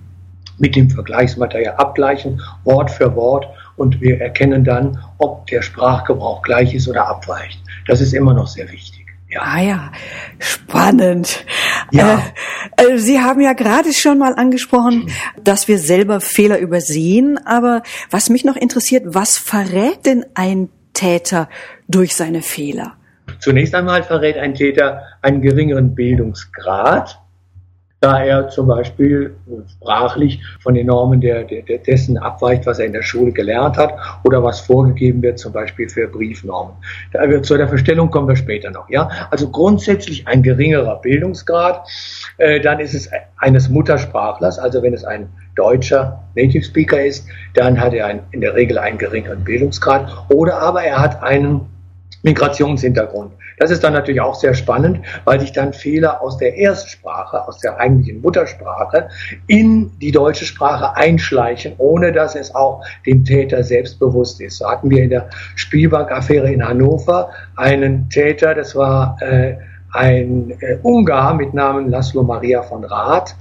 mit 0.59 0.75
dem 0.75 0.89
Vergleichsmaterial 0.89 1.75
abgleichen, 1.75 2.39
Wort 2.63 2.91
für 2.91 3.15
Wort, 3.15 3.47
und 3.75 3.99
wir 4.01 4.21
erkennen 4.21 4.63
dann, 4.63 4.99
ob 5.17 5.47
der 5.47 5.63
Sprachgebrauch 5.63 6.43
gleich 6.43 6.75
ist 6.75 6.87
oder 6.87 7.07
abweicht. 7.07 7.59
Das 7.87 8.01
ist 8.01 8.13
immer 8.13 8.33
noch 8.33 8.47
sehr 8.47 8.71
wichtig. 8.71 8.92
Ja. 9.33 9.41
Ah 9.41 9.61
ja, 9.61 9.91
spannend. 10.37 11.43
Ja. 11.91 12.21
Äh, 12.77 12.83
äh, 12.83 12.97
Sie 12.97 13.19
haben 13.19 13.41
ja 13.41 13.53
gerade 13.53 13.91
schon 13.91 14.19
mal 14.19 14.35
angesprochen, 14.35 15.09
dass 15.43 15.67
wir 15.67 15.79
selber 15.79 16.21
Fehler 16.21 16.59
übersehen. 16.59 17.39
Aber 17.45 17.81
was 18.11 18.29
mich 18.29 18.45
noch 18.45 18.55
interessiert, 18.55 19.03
was 19.07 19.37
verrät 19.37 20.05
denn 20.05 20.25
ein 20.35 20.69
Täter 20.93 21.49
durch 21.87 22.15
seine 22.15 22.43
Fehler? 22.43 22.93
Zunächst 23.39 23.73
einmal 23.73 24.03
verrät 24.03 24.37
ein 24.37 24.53
Täter 24.53 25.01
einen 25.23 25.41
geringeren 25.41 25.95
Bildungsgrad 25.95 27.19
da 28.03 28.21
er 28.21 28.49
zum 28.49 28.67
Beispiel 28.67 29.33
sprachlich 29.71 30.41
von 30.59 30.73
den 30.73 30.87
Normen 30.87 31.21
der, 31.21 31.45
der, 31.45 31.77
dessen 31.77 32.17
abweicht, 32.17 32.65
was 32.65 32.77
er 32.77 32.85
in 32.85 32.91
der 32.91 33.01
Schule 33.01 33.31
gelernt 33.31 33.77
hat 33.77 33.93
oder 34.25 34.43
was 34.43 34.59
vorgegeben 34.59 35.21
wird, 35.21 35.39
zum 35.39 35.53
Beispiel 35.53 35.87
für 35.87 36.09
Briefnormen. 36.09 36.73
Zu 37.43 37.55
der 37.55 37.69
Verstellung 37.69 38.11
kommen 38.11 38.27
wir 38.27 38.35
später 38.35 38.71
noch. 38.71 38.89
Ja? 38.89 39.09
Also 39.31 39.49
grundsätzlich 39.49 40.27
ein 40.27 40.43
geringerer 40.43 40.99
Bildungsgrad, 40.99 41.87
äh, 42.39 42.59
dann 42.59 42.81
ist 42.81 42.93
es 42.93 43.09
eines 43.37 43.69
Muttersprachlers, 43.69 44.59
also 44.59 44.83
wenn 44.83 44.93
es 44.93 45.05
ein 45.05 45.29
deutscher 45.55 46.21
Native 46.35 46.65
Speaker 46.65 47.05
ist, 47.05 47.25
dann 47.53 47.79
hat 47.79 47.93
er 47.93 48.07
ein, 48.07 48.19
in 48.31 48.41
der 48.41 48.53
Regel 48.53 48.79
einen 48.79 48.97
geringeren 48.97 49.45
Bildungsgrad 49.45 50.11
oder 50.27 50.59
aber 50.59 50.83
er 50.83 50.99
hat 50.99 51.23
einen 51.23 51.61
Migrationshintergrund. 52.23 53.31
Das 53.57 53.71
ist 53.71 53.83
dann 53.83 53.93
natürlich 53.93 54.21
auch 54.21 54.35
sehr 54.35 54.53
spannend, 54.53 55.01
weil 55.25 55.39
sich 55.39 55.51
dann 55.51 55.73
Fehler 55.73 56.21
aus 56.21 56.37
der 56.37 56.55
Erstsprache, 56.55 57.47
aus 57.47 57.59
der 57.59 57.77
eigentlichen 57.77 58.21
Muttersprache 58.21 59.09
in 59.47 59.91
die 59.99 60.11
deutsche 60.11 60.45
Sprache 60.45 60.95
einschleichen, 60.95 61.73
ohne 61.77 62.11
dass 62.11 62.35
es 62.35 62.53
auch 62.53 62.83
dem 63.05 63.23
Täter 63.23 63.63
selbst 63.63 63.99
bewusst 63.99 64.41
ist. 64.41 64.57
So 64.57 64.69
hatten 64.69 64.89
wir 64.89 65.03
in 65.03 65.09
der 65.09 65.29
Spielbankaffäre 65.55 66.51
in 66.51 66.67
Hannover 66.67 67.29
einen 67.55 68.09
Täter, 68.09 68.53
das 68.55 68.75
war 68.75 69.17
äh, 69.21 69.57
ein 69.91 70.53
äh, 70.59 70.77
Ungar 70.81 71.33
mit 71.35 71.53
Namen 71.53 71.89
Laszlo 71.89 72.23
Maria 72.23 72.63
von 72.63 72.83
Rath, 72.83 73.35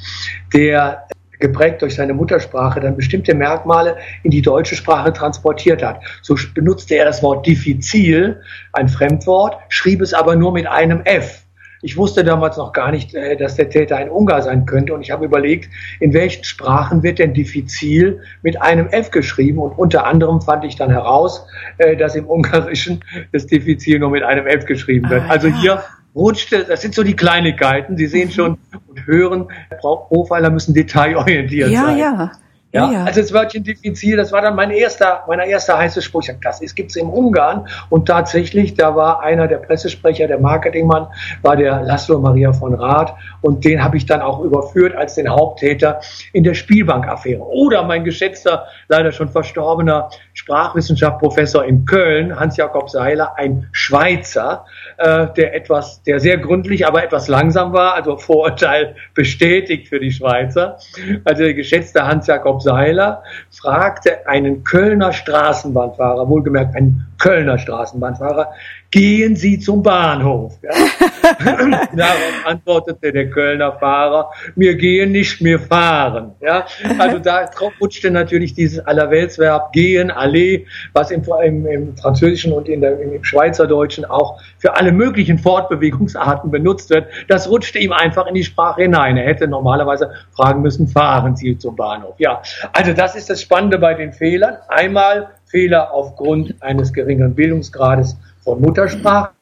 der 0.55 1.07
geprägt 1.43 1.83
durch 1.83 1.97
seine 1.97 2.15
Muttersprache, 2.15 2.81
dann 2.81 2.97
bestimmte 2.97 3.35
Merkmale 3.35 3.97
in 4.23 4.31
die 4.31 4.41
deutsche 4.41 4.77
Sprache 4.77 5.13
transportiert 5.13 5.83
hat. 5.83 6.01
So 6.23 6.35
benutzte 6.55 6.95
er 6.95 7.05
das 7.05 7.23
Wort 7.23 7.47
diffizil, 7.47 8.41
ein 8.73 8.89
Fremdwort, 8.89 9.59
schrieb 9.69 10.01
es 10.01 10.15
aber 10.15 10.37
nur 10.37 10.53
mit 10.53 10.67
einem 10.67 11.03
F. 11.05 11.43
Ich 11.85 11.97
wusste 11.97 12.23
damals 12.23 12.57
noch 12.57 12.73
gar 12.73 12.93
nicht, 12.93 13.13
äh, 13.13 13.37
dass 13.37 13.57
der 13.57 13.69
Täter 13.69 13.97
ein 13.97 14.09
Ungar 14.09 14.41
sein 14.41 14.67
könnte 14.67 14.95
und 14.95 15.03
ich 15.03 15.11
habe 15.11 15.25
überlegt, 15.25 15.69
in 15.99 16.15
welchen 16.15 16.45
Sprachen 16.45 17.03
wird 17.03 17.19
denn 17.19 17.35
diffizil 17.35 18.21
mit 18.43 18.63
einem 18.63 18.87
F 18.87 19.11
geschrieben 19.11 19.59
und 19.59 19.73
unter 19.73 20.07
anderem 20.07 20.41
fand 20.41 20.65
ich 20.65 20.77
dann 20.77 20.91
heraus, 20.91 21.45
äh, 21.79 21.97
dass 21.97 22.15
im 22.15 22.29
Ungarischen 22.29 23.05
das 23.33 23.47
diffizil 23.47 23.99
nur 23.99 24.11
mit 24.11 24.23
einem 24.23 24.47
F 24.47 24.65
geschrieben 24.65 25.11
wird. 25.11 25.23
Ah, 25.23 25.31
also 25.31 25.49
hier 25.49 25.83
rutschte, 26.15 26.65
das 26.65 26.83
sind 26.83 26.95
so 26.95 27.03
die 27.03 27.17
Kleinigkeiten. 27.17 27.97
Sie 27.97 28.07
sehen 28.07 28.31
schon 28.31 28.59
und 28.87 29.07
hören, 29.07 29.49
Profiler 29.81 30.51
müssen 30.51 30.75
detailorientiert 30.75 31.71
ja, 31.71 31.83
sein. 31.83 31.99
Ja, 31.99 32.15
ja. 32.15 32.33
Ja, 32.73 32.91
ja, 32.91 33.05
also 33.05 33.21
das 33.21 33.35
Wörtchen 33.35 33.65
diffizil, 33.65 34.17
das 34.17 34.33
war 34.33 34.41
dann 34.41 34.57
mein 34.57 34.71
erster, 34.71 35.25
meiner 35.29 35.45
erster 35.45 35.77
heiße 35.77 36.01
Spruch. 36.01 36.23
Das 36.43 36.63
ist, 36.63 36.75
gibt's 36.75 36.97
im 36.97 37.11
Ungarn. 37.11 37.69
Und 37.91 38.07
tatsächlich, 38.07 38.75
da 38.75 38.97
war 38.97 39.21
einer 39.21 39.47
der 39.47 39.59
Pressesprecher, 39.59 40.27
der 40.27 40.39
Marketingmann, 40.39 41.09
war 41.43 41.57
der 41.57 41.83
Laszlo 41.83 42.19
Maria 42.19 42.55
von 42.55 42.75
Rath. 42.75 43.15
Und 43.43 43.67
den 43.67 43.85
habe 43.85 43.99
ich 43.99 44.07
dann 44.07 44.23
auch 44.23 44.41
überführt 44.41 44.95
als 44.95 45.17
den 45.17 45.29
Haupttäter 45.29 46.01
in 46.33 46.45
der 46.45 46.55
Spielbankaffäre. 46.55 47.43
Oder 47.43 47.83
mein 47.83 48.05
geschätzter, 48.05 48.67
leider 48.89 49.13
schon 49.13 49.29
verstorbener 49.29 50.09
Sprachwissenschaftsprofessor 50.33 51.65
in 51.65 51.85
Köln, 51.85 52.39
Hans-Jakob 52.39 52.89
Seiler, 52.89 53.35
ein 53.37 53.69
Schweizer, 53.73 54.65
äh, 54.97 55.27
der 55.37 55.55
etwas, 55.55 56.03
der 56.05 56.21
sehr 56.21 56.39
gründlich, 56.39 56.87
aber 56.87 57.05
etwas 57.05 57.29
langsam 57.29 57.75
war, 57.75 57.95
also 57.95 58.17
Vorurteil 58.17 58.97
bestätigt 59.15 59.89
für 59.89 60.01
die 60.01 60.13
Schweizer. 60.13 60.79
Also 61.25 61.43
der 61.43 61.55
geschätzte 61.55 62.07
Hans-Jakob 62.07 62.62
Seiler 62.63 63.23
fragte 63.51 64.27
einen 64.27 64.65
Kölner 64.65 65.13
Straßenbahnfahrer, 65.13 66.29
wohlgemerkt 66.29 66.77
einen 66.77 67.07
Kölner 67.23 67.57
Straßenbahnfahrer, 67.57 68.53
gehen 68.91 69.37
Sie 69.37 69.61
zum 69.61 69.83
Bahnhof. 69.83 70.59
Ja? 70.61 70.71
Darauf 71.95 72.47
antwortete 72.47 73.13
der 73.13 73.31
Kölner 73.31 73.73
Fahrer, 73.79 74.33
wir 74.57 74.75
gehen 74.75 75.13
nicht, 75.13 75.43
wir 75.43 75.61
fahren. 75.61 76.35
Ja? 76.41 76.67
Also 76.99 77.21
da 77.21 77.49
rutschte 77.81 78.11
natürlich 78.11 78.55
dieses 78.55 78.85
Allerweltsverb 78.85 79.73
gehen, 79.73 80.11
aller, 80.11 80.59
was 80.95 81.13
im, 81.13 81.23
im, 81.45 81.67
im 81.67 81.97
Französischen 81.97 82.53
und 82.53 82.69
in 82.69 82.81
der, 82.81 83.01
im 83.01 83.23
Schweizerdeutschen 83.23 84.05
auch 84.05 84.41
für 84.59 84.77
alle 84.77 84.91
möglichen 84.91 85.39
Fortbewegungsarten 85.39 86.51
benutzt 86.51 86.91
wird. 86.91 87.07
Das 87.29 87.49
rutschte 87.49 87.79
ihm 87.79 87.93
einfach 87.93 88.27
in 88.27 88.35
die 88.35 88.45
Sprache 88.45 88.83
hinein. 88.83 89.17
Er 89.17 89.27
hätte 89.27 89.47
normalerweise 89.47 90.11
fragen 90.35 90.61
müssen, 90.61 90.89
fahren 90.89 91.37
Sie 91.37 91.57
zum 91.57 91.77
Bahnhof. 91.77 92.17
Ja, 92.19 92.43
also 92.73 92.93
das 92.93 93.15
ist 93.15 93.31
das 93.31 93.41
Spannende 93.41 93.79
bei 93.79 93.95
den 93.95 94.13
Fehlern. 94.13 94.57
Einmal 94.69 95.29
Fehler 95.53 95.93
aufgrund 95.93 96.61
eines 96.63 96.95
geringeren 96.95 97.35
Bildungsgrades 97.35 98.17
von 98.41 98.59
Muttersprache. 98.59 99.35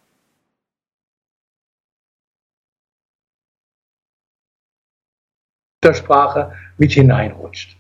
Muttersprache 5.80 6.52
mit 6.78 6.90
hineinrutscht. 6.90 7.76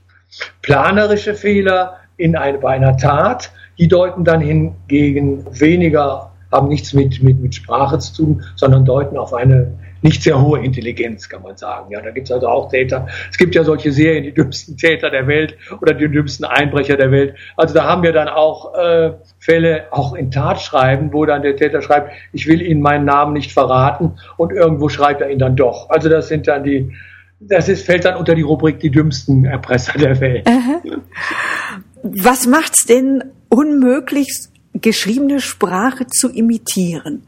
Planerische 0.62 1.34
Fehler 1.34 1.98
in 2.16 2.36
eine, 2.36 2.58
bei 2.58 2.70
einer 2.70 2.96
Tat, 2.96 3.52
die 3.78 3.88
deuten 3.88 4.24
dann 4.24 4.40
hingegen 4.40 5.44
weniger, 5.58 6.29
haben 6.52 6.68
nichts 6.68 6.92
mit, 6.92 7.22
mit, 7.22 7.40
mit 7.40 7.54
Sprache 7.54 7.98
zu 7.98 8.14
tun, 8.14 8.44
sondern 8.56 8.84
deuten 8.84 9.16
auf 9.16 9.34
eine 9.34 9.72
nicht 10.02 10.22
sehr 10.22 10.40
hohe 10.40 10.60
Intelligenz, 10.60 11.28
kann 11.28 11.42
man 11.42 11.56
sagen. 11.56 11.90
Ja, 11.92 12.00
da 12.00 12.10
gibt 12.10 12.28
es 12.28 12.32
also 12.32 12.48
auch 12.48 12.70
Täter. 12.70 13.06
Es 13.30 13.36
gibt 13.36 13.54
ja 13.54 13.64
solche 13.64 13.92
Serien, 13.92 14.24
die 14.24 14.32
dümmsten 14.32 14.76
Täter 14.76 15.10
der 15.10 15.26
Welt 15.26 15.56
oder 15.80 15.94
die 15.94 16.08
dümmsten 16.08 16.44
Einbrecher 16.44 16.96
der 16.96 17.10
Welt. 17.10 17.34
Also 17.56 17.74
da 17.74 17.84
haben 17.84 18.02
wir 18.02 18.12
dann 18.12 18.28
auch 18.28 18.74
äh, 18.74 19.12
Fälle, 19.38 19.84
auch 19.90 20.14
in 20.14 20.30
Tatschreiben, 20.30 21.12
wo 21.12 21.26
dann 21.26 21.42
der 21.42 21.56
Täter 21.56 21.82
schreibt, 21.82 22.12
ich 22.32 22.46
will 22.46 22.62
Ihnen 22.62 22.80
meinen 22.80 23.04
Namen 23.04 23.32
nicht 23.32 23.52
verraten 23.52 24.14
und 24.36 24.52
irgendwo 24.52 24.88
schreibt 24.88 25.20
er 25.20 25.30
ihn 25.30 25.38
dann 25.38 25.56
doch. 25.56 25.90
Also 25.90 26.08
das 26.08 26.28
sind 26.28 26.48
dann 26.48 26.64
die, 26.64 26.92
das 27.40 27.68
ist, 27.68 27.84
fällt 27.84 28.04
dann 28.04 28.16
unter 28.16 28.34
die 28.34 28.42
Rubrik 28.42 28.80
die 28.80 28.90
dümmsten 28.90 29.44
Erpresser 29.44 29.98
der 29.98 30.20
Welt. 30.20 30.48
Was 32.02 32.46
macht's 32.46 32.86
denn 32.86 33.24
unmöglich, 33.48 34.30
geschriebene 34.74 35.40
Sprache 35.40 36.06
zu 36.06 36.30
imitieren? 36.30 37.26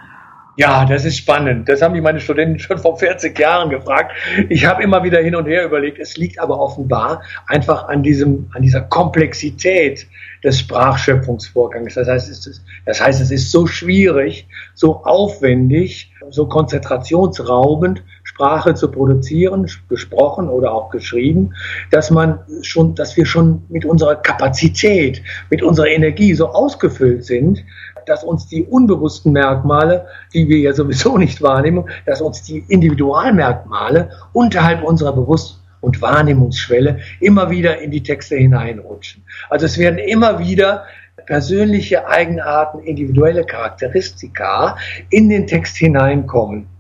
Ja, 0.57 0.85
das 0.85 1.07
ist 1.07 1.16
spannend. 1.16 1.66
Das 1.68 1.81
haben 1.81 1.92
mich 1.92 2.02
meine 2.02 2.20
Studenten 2.20 2.59
schon 2.59 2.76
vor 2.76 2.98
40 2.98 3.38
Jahren 3.38 3.70
gefragt. 3.70 4.12
Ich 4.50 4.66
habe 4.66 4.83
immer 4.83 5.02
wieder 5.02 5.18
hin 5.20 5.35
und 5.35 5.46
her 5.46 5.64
überlegt. 5.64 5.98
Es 5.98 6.18
liegt 6.18 6.38
aber 6.38 6.61
offenbar 6.61 7.22
einfach 7.46 7.88
an 7.88 8.02
diesem, 8.02 8.50
an 8.52 8.61
dieser 8.61 8.83
Komplexität 8.83 10.07
des 10.44 10.61
Sprachschöpfungsvorgangs. 10.61 11.94
Das 11.94 12.07
heißt, 12.07 12.31
es 12.31 12.46
ist, 12.46 12.64
das 12.85 13.00
heißt, 13.00 13.22
es 13.22 13.31
ist 13.31 13.50
so 13.50 13.66
schwierig, 13.66 14.46
so 14.74 15.02
aufwendig, 15.05 16.12
so 16.28 16.46
konzentrationsraubend, 16.46 18.05
Sprache 18.33 18.75
zu 18.75 18.90
produzieren, 18.90 19.66
gesprochen 19.88 20.49
oder 20.49 20.73
auch 20.73 20.90
geschrieben, 20.90 21.55
dass 21.90 22.11
man 22.11 22.38
schon, 22.62 22.95
dass 22.95 23.16
wir 23.16 23.27
schon 23.27 23.62
mit 23.68 23.85
unserer 23.85 24.16
Kapazität, 24.16 25.23
mit 25.51 25.62
unserer 25.62 25.88
Energie 25.88 26.33
so 26.35 26.49
ausgefüllt 26.49 27.25
sind, 27.25 27.62
dass 28.07 28.25
uns 28.25 28.47
die 28.47 28.64
unbewussten 28.64 29.33
Merkmale, 29.33 30.07
die 30.33 30.49
wir 30.49 30.59
ja 30.59 30.73
sowieso 30.73 31.18
nicht 31.25 31.42
wahrnehmen, 31.42 31.85
dass 32.07 32.23
uns 32.23 32.42
die 32.42 32.64
Individualmerkmale 32.68 34.11
unterhalb 34.33 34.83
unserer 34.83 35.12
Bewusst 35.12 35.61
und 35.81 36.01
Wahrnehmungsschwelle 36.01 37.01
immer 37.21 37.51
wieder 37.51 37.81
in 37.81 37.90
die 37.90 38.03
Texte 38.03 38.37
hineinrutschen. 38.37 39.25
Also 39.51 39.66
es 39.66 39.77
werden 39.77 39.99
immer 39.99 40.38
wieder 40.38 40.85
persönliche 41.27 42.09
Eigenarten, 42.09 42.81
individuelle 42.81 43.45
Charakteristika 43.45 44.77
in 45.11 45.29
den 45.29 45.47
Text 45.47 45.77
hineinkommen. 45.77 46.71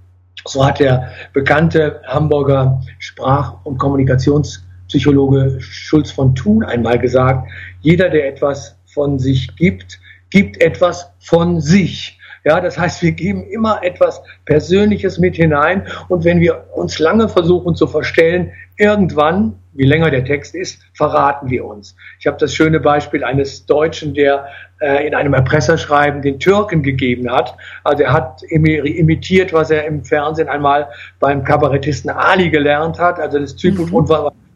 So 0.46 0.64
hat 0.64 0.80
der 0.80 1.10
bekannte 1.32 2.00
Hamburger 2.06 2.80
Sprach- 2.98 3.64
und 3.64 3.78
Kommunikationspsychologe 3.78 5.60
Schulz 5.60 6.10
von 6.10 6.34
Thun 6.34 6.64
einmal 6.64 6.98
gesagt, 6.98 7.48
jeder, 7.80 8.10
der 8.10 8.28
etwas 8.28 8.76
von 8.86 9.18
sich 9.18 9.54
gibt, 9.56 10.00
gibt 10.30 10.60
etwas 10.60 11.10
von 11.20 11.60
sich. 11.60 12.18
Ja, 12.44 12.60
das 12.60 12.76
heißt, 12.76 13.02
wir 13.02 13.12
geben 13.12 13.44
immer 13.44 13.84
etwas 13.84 14.20
Persönliches 14.46 15.18
mit 15.18 15.36
hinein 15.36 15.86
und 16.08 16.24
wenn 16.24 16.40
wir 16.40 16.66
uns 16.74 16.98
lange 16.98 17.28
versuchen 17.28 17.76
zu 17.76 17.86
verstellen, 17.86 18.50
irgendwann, 18.78 19.54
wie 19.74 19.84
länger 19.84 20.10
der 20.10 20.24
Text 20.24 20.54
ist, 20.54 20.80
verraten 20.94 21.50
wir 21.50 21.64
uns. 21.64 21.96
Ich 22.18 22.26
habe 22.26 22.36
das 22.38 22.54
schöne 22.54 22.80
Beispiel 22.80 23.24
eines 23.24 23.66
Deutschen, 23.66 24.14
der 24.14 24.46
äh, 24.80 25.06
in 25.06 25.14
einem 25.14 25.34
Erpresserschreiben 25.34 26.22
den 26.22 26.38
Türken 26.38 26.82
gegeben 26.82 27.30
hat. 27.30 27.56
Also 27.84 28.02
er 28.02 28.12
hat 28.12 28.42
imitiert, 28.42 29.52
was 29.52 29.70
er 29.70 29.86
im 29.86 30.04
Fernsehen 30.04 30.48
einmal 30.48 30.88
beim 31.20 31.44
Kabarettisten 31.44 32.10
Ali 32.10 32.50
gelernt 32.50 32.98
hat, 32.98 33.18
also 33.18 33.38
das 33.38 33.56
Typus 33.56 33.90
mhm. 33.90 33.96
und 33.96 34.08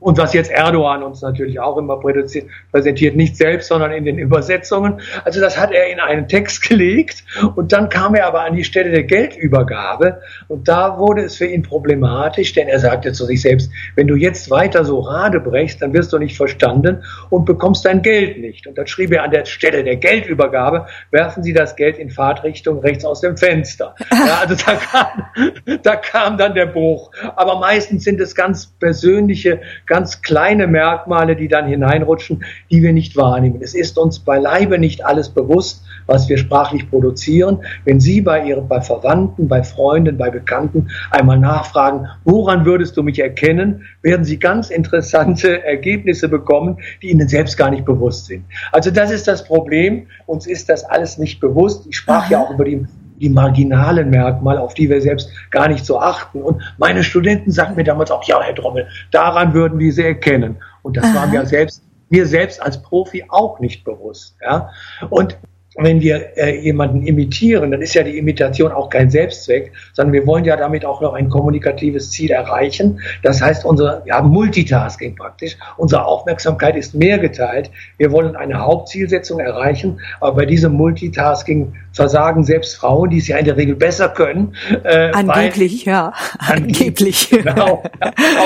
und 0.07 0.19
was 0.19 0.35
jetzt 0.35 0.53
Erdogan 0.53 1.03
uns 1.03 1.21
natürlich 1.21 1.59
auch 1.59 1.77
immer 1.79 1.99
präsentiert, 1.99 3.17
nicht 3.17 3.37
selbst, 3.37 3.67
sondern 3.67 3.91
in 3.91 4.05
den 4.05 4.21
Übersetzungen. 4.21 5.01
Also 5.25 5.41
das 5.41 5.59
hat 5.59 5.73
er 5.73 5.91
in 5.91 5.99
einen 5.99 6.29
Text 6.29 6.63
gelegt 6.69 7.25
und 7.57 7.73
dann 7.73 7.89
kam 7.89 8.15
er 8.15 8.29
aber 8.29 8.43
an 8.43 8.55
die 8.55 8.63
Stelle 8.63 8.93
der 8.93 9.03
Geldübergabe 9.03 10.21
und 10.47 10.69
da 10.69 10.97
wurde 11.01 11.23
es 11.23 11.35
für 11.35 11.47
ihn 11.47 11.65
problematisch, 11.65 12.53
denn 12.53 12.69
er 12.69 12.79
sagte 12.79 13.11
zu 13.15 13.25
sich 13.25 13.43
selbst, 13.43 13.69
wenn 13.97 14.07
du 14.07 14.15
jetzt 14.15 14.49
weiter 14.49 14.85
so 14.85 15.01
Rade 15.01 15.41
brechst, 15.41 15.83
dann 15.83 15.93
wirst 15.93 16.13
du 16.13 16.19
nicht 16.19 16.37
verstanden 16.37 17.03
und 17.31 17.45
bekommst 17.45 17.85
dein 17.85 18.01
Geld 18.01 18.39
nicht. 18.39 18.69
Und 18.69 18.79
dann 18.79 18.87
schrieb 18.87 19.11
er 19.11 19.25
an 19.25 19.33
der 19.33 19.45
Stelle 19.45 19.83
der 19.83 19.97
Geldübergabe, 19.97 20.87
werfen 21.11 21.43
Sie 21.43 21.53
das 21.53 21.75
Geld 21.75 21.99
in 21.99 22.11
Fahrtrichtung 22.11 22.79
rechts 22.79 23.05
aus 23.05 23.23
dem 23.23 23.37
Fenster. 23.37 23.97
Ja, 24.13 24.39
also 24.41 24.55
da 24.55 24.77
kam, 24.77 25.79
da 25.83 25.97
kam 25.97 26.39
dann 26.39 26.55
der 26.55 26.67
Bruch. 26.67 27.11
Aber 27.35 27.59
meistens 27.59 28.05
sind 28.05 28.21
es 28.21 28.37
ganz 28.37 28.69
persönliche, 28.79 29.63
ganz 29.87 29.96
ganz 29.97 30.21
kleine 30.21 30.67
Merkmale, 30.67 31.37
die 31.37 31.49
dann 31.49 31.67
hineinrutschen, 31.67 32.45
die 32.71 32.83
wir 32.83 32.93
nicht 32.93 33.17
wahrnehmen. 33.17 33.61
Es 33.63 33.75
ist 33.75 33.97
uns 33.97 34.19
beileibe 34.19 34.79
nicht 34.79 35.07
alles 35.07 35.31
bewusst, 35.31 35.87
was 36.05 36.29
wir 36.29 36.37
sprachlich 36.37 36.91
produzieren. 36.91 37.65
Wenn 37.87 37.99
Sie 37.99 38.21
bei 38.21 38.45
Ihren, 38.45 38.69
bei 38.69 38.83
Verwandten, 38.83 39.49
bei 39.49 39.63
Freunden, 39.63 40.19
bei 40.19 40.29
Bekannten 40.29 40.91
einmal 41.11 41.39
nachfragen, 41.39 42.09
woran 42.25 42.67
würdest 42.67 42.99
du 42.99 43.03
mich 43.03 43.19
erkennen, 43.19 43.87
werden 44.03 44.27
Sie 44.27 44.39
ganz 44.39 44.69
interessante 44.69 45.65
Ergebnisse 45.65 46.29
bekommen, 46.29 46.77
die 47.01 47.11
Ihnen 47.11 47.27
selbst 47.27 47.57
gar 47.57 47.71
nicht 47.71 47.87
bewusst 47.87 48.27
sind. 48.27 48.45
Also 48.73 48.91
das 48.91 49.11
ist 49.11 49.27
das 49.27 49.45
Problem. 49.45 50.09
Uns 50.27 50.47
ist 50.47 50.69
das 50.69 50.85
alles 50.85 51.17
nicht 51.17 51.41
bewusst. 51.41 51.87
Ich 51.89 51.97
sprach 51.97 52.29
ja 52.29 52.43
auch 52.43 52.51
über 52.51 52.67
die 52.67 52.87
die 53.21 53.29
marginalen 53.29 54.11
Merkmale, 54.11 54.61
auf 54.61 54.75
die 54.75 54.89
wir 54.89 55.01
selbst 55.01 55.31
gar 55.51 55.69
nicht 55.69 55.85
so 55.85 55.99
achten. 55.99 56.43
Und 56.43 56.63
meine 56.79 57.03
Studenten 57.03 57.51
sagten 57.51 57.77
mir 57.77 57.85
damals 57.85 58.11
auch, 58.11 58.25
ja, 58.25 58.41
Herr 58.41 58.55
Drommel, 58.55 58.87
daran 59.11 59.55
würden 59.55 59.79
wir 59.79 59.93
sie 59.93 60.05
erkennen. 60.05 60.57
Und 60.83 60.97
das 60.97 61.05
Aha. 61.05 61.15
war 61.15 61.27
mir 61.27 61.47
selbst, 61.47 61.83
mir 62.09 62.27
selbst 62.27 62.63
als 62.63 62.81
Profi 62.81 63.25
auch 63.29 63.59
nicht 63.61 63.85
bewusst. 63.85 64.37
Ja. 64.43 64.71
Und 65.11 65.37
wenn 65.77 66.01
wir 66.01 66.37
äh, 66.37 66.59
jemanden 66.59 67.03
imitieren, 67.03 67.71
dann 67.71 67.83
ist 67.83 67.95
ja 67.95 68.03
die 68.03 68.17
Imitation 68.17 68.73
auch 68.73 68.89
kein 68.89 69.11
Selbstzweck, 69.11 69.73
sondern 69.93 70.15
wir 70.15 70.27
wollen 70.27 70.45
ja 70.45 70.57
damit 70.57 70.85
auch 70.85 71.01
noch 71.01 71.13
ein 71.15 71.29
kommunikatives 71.29 72.11
Ziel 72.11 72.31
erreichen. 72.31 73.01
Das 73.23 73.43
heißt, 73.43 73.65
unser 73.65 74.03
ja, 74.07 74.23
Multitasking 74.23 75.17
praktisch, 75.17 75.57
unsere 75.77 76.07
Aufmerksamkeit 76.07 76.77
ist 76.77 76.95
mehr 76.95 77.19
geteilt. 77.19 77.71
Wir 77.99 78.11
wollen 78.11 78.37
eine 78.37 78.61
Hauptzielsetzung 78.61 79.39
erreichen, 79.39 80.01
aber 80.21 80.37
bei 80.37 80.47
diesem 80.47 80.73
Multitasking 80.73 81.75
versagen 81.93 82.45
selbst 82.45 82.77
Frauen, 82.77 83.11
die 83.11 83.19
es 83.19 83.29
ja 83.29 83.37
in 83.37 83.45
der 83.45 83.57
Regel 83.57 83.75
besser 83.75 84.09
können. 84.09 84.55
Äh, 84.85 85.11
angeblich, 85.13 85.87
weil, 85.87 85.93
ja. 85.93 86.13
Angeblich. 86.39 87.31
Genau. 87.47 87.83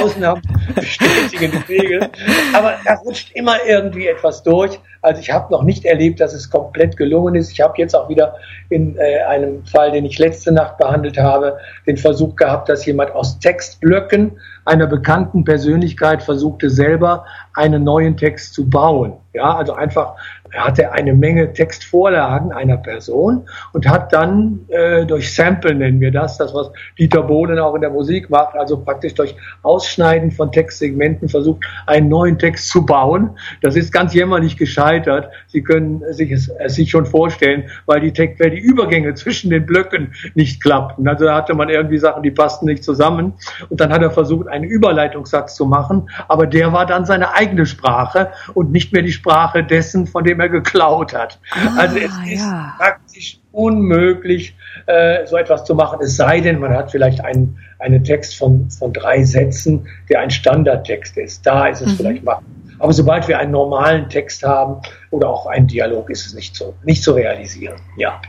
Ausnahmen 0.02 0.42
bestätigen 0.74 1.52
die 1.68 1.72
Regel. 1.72 2.10
Aber 2.52 2.74
da 2.84 2.94
rutscht 2.94 3.30
immer 3.34 3.56
irgendwie 3.66 4.08
etwas 4.08 4.42
durch. 4.42 4.78
Also 5.02 5.20
ich 5.20 5.30
habe 5.30 5.50
noch 5.52 5.62
nicht 5.62 5.84
erlebt, 5.84 6.20
dass 6.20 6.34
es 6.34 6.50
komplett 6.50 6.96
gelungen 6.96 7.34
ist. 7.34 7.50
Ich 7.50 7.60
habe 7.60 7.74
jetzt 7.78 7.94
auch 7.94 8.08
wieder 8.08 8.36
in 8.70 8.96
äh, 8.96 9.22
einem 9.28 9.64
Fall, 9.66 9.92
den 9.92 10.04
ich 10.04 10.18
letzte 10.18 10.52
Nacht 10.52 10.78
behandelt 10.78 11.18
habe, 11.18 11.58
den 11.86 11.96
Versuch 11.96 12.36
gehabt, 12.36 12.68
dass 12.68 12.86
jemand 12.86 13.12
aus 13.12 13.38
Textblöcken 13.38 14.32
einer 14.64 14.86
bekannten 14.86 15.44
Persönlichkeit 15.44 16.22
versuchte 16.22 16.70
selber 16.70 17.24
einen 17.54 17.84
neuen 17.84 18.16
Text 18.16 18.54
zu 18.54 18.70
bauen. 18.70 19.14
Ja, 19.32 19.56
also 19.56 19.74
einfach 19.74 20.14
er 20.52 20.64
hatte 20.66 20.92
eine 20.92 21.14
Menge 21.14 21.52
Textvorlagen 21.52 22.52
einer 22.52 22.76
Person 22.76 23.48
und 23.72 23.88
hat 23.88 24.12
dann 24.12 24.60
äh, 24.68 25.06
durch 25.06 25.32
Sample 25.32 25.74
nennen 25.74 26.00
wir 26.00 26.10
das, 26.10 26.38
das 26.38 26.52
was 26.52 26.72
Dieter 26.98 27.22
Bohlen 27.22 27.58
auch 27.58 27.74
in 27.74 27.82
der 27.82 27.90
Musik 27.90 28.30
macht, 28.30 28.56
also 28.56 28.78
praktisch 28.78 29.14
durch 29.14 29.36
Ausschneiden 29.62 30.32
von 30.32 30.50
Textsegmenten 30.50 31.28
versucht, 31.28 31.64
einen 31.86 32.08
neuen 32.08 32.38
Text 32.38 32.68
zu 32.68 32.84
bauen. 32.84 33.38
Das 33.62 33.76
ist 33.76 33.92
ganz 33.92 34.12
jämmerlich 34.12 34.56
gescheitert. 34.56 35.30
Sie 35.46 35.62
können 35.62 36.02
sich 36.12 36.32
es, 36.32 36.50
sich 36.66 36.90
schon 36.90 37.06
vorstellen, 37.06 37.70
weil 37.86 38.00
die, 38.00 38.12
Text, 38.12 38.40
weil 38.40 38.50
Übergänge 38.60 39.14
zwischen 39.14 39.50
den 39.50 39.66
Blöcken 39.66 40.14
nicht 40.34 40.62
klappten. 40.62 41.06
Also 41.08 41.24
da 41.24 41.36
hatte 41.36 41.54
man 41.54 41.68
irgendwie 41.68 41.98
Sachen, 41.98 42.22
die 42.22 42.30
passten 42.30 42.66
nicht 42.66 42.84
zusammen. 42.84 43.34
Und 43.68 43.80
dann 43.80 43.92
hat 43.92 44.02
er 44.02 44.10
versucht, 44.10 44.48
einen 44.48 44.64
Überleitungssatz 44.64 45.54
zu 45.54 45.66
machen, 45.66 46.08
aber 46.28 46.46
der 46.46 46.72
war 46.72 46.86
dann 46.86 47.04
seine 47.04 47.34
eigene 47.34 47.66
Sprache 47.66 48.30
und 48.54 48.72
nicht 48.72 48.92
mehr 48.92 49.02
die 49.02 49.12
Sprache 49.12 49.64
dessen, 49.64 50.06
von 50.06 50.24
dem 50.24 50.40
er 50.40 50.48
geklaut 50.48 51.14
hat. 51.14 51.38
Ah, 51.52 51.80
also 51.80 51.96
es 51.96 52.12
ist 52.26 52.44
ja. 52.44 52.74
praktisch 52.78 53.38
unmöglich, 53.52 54.54
äh, 54.86 55.26
so 55.26 55.36
etwas 55.36 55.64
zu 55.64 55.74
machen, 55.74 55.98
es 56.02 56.16
sei 56.16 56.40
denn, 56.40 56.60
man 56.60 56.72
hat 56.72 56.90
vielleicht 56.90 57.24
einen, 57.24 57.58
einen 57.80 58.04
Text 58.04 58.36
von, 58.36 58.70
von 58.70 58.92
drei 58.92 59.24
Sätzen, 59.24 59.86
der 60.08 60.20
ein 60.20 60.30
Standardtext 60.30 61.16
ist. 61.16 61.44
Da 61.44 61.66
ist 61.66 61.80
es 61.80 61.92
mhm. 61.92 61.96
vielleicht 61.96 62.24
machbar. 62.24 62.44
Aber 62.80 62.94
sobald 62.94 63.28
wir 63.28 63.38
einen 63.38 63.52
normalen 63.52 64.08
Text 64.08 64.42
haben 64.42 64.80
oder 65.10 65.28
auch 65.28 65.46
einen 65.46 65.66
Dialog, 65.66 66.08
ist 66.10 66.26
es 66.26 66.34
nicht 66.34 66.56
zu, 66.56 66.74
nicht 66.82 67.02
zu 67.02 67.12
realisieren. 67.12 67.76
Ja. 67.96 68.20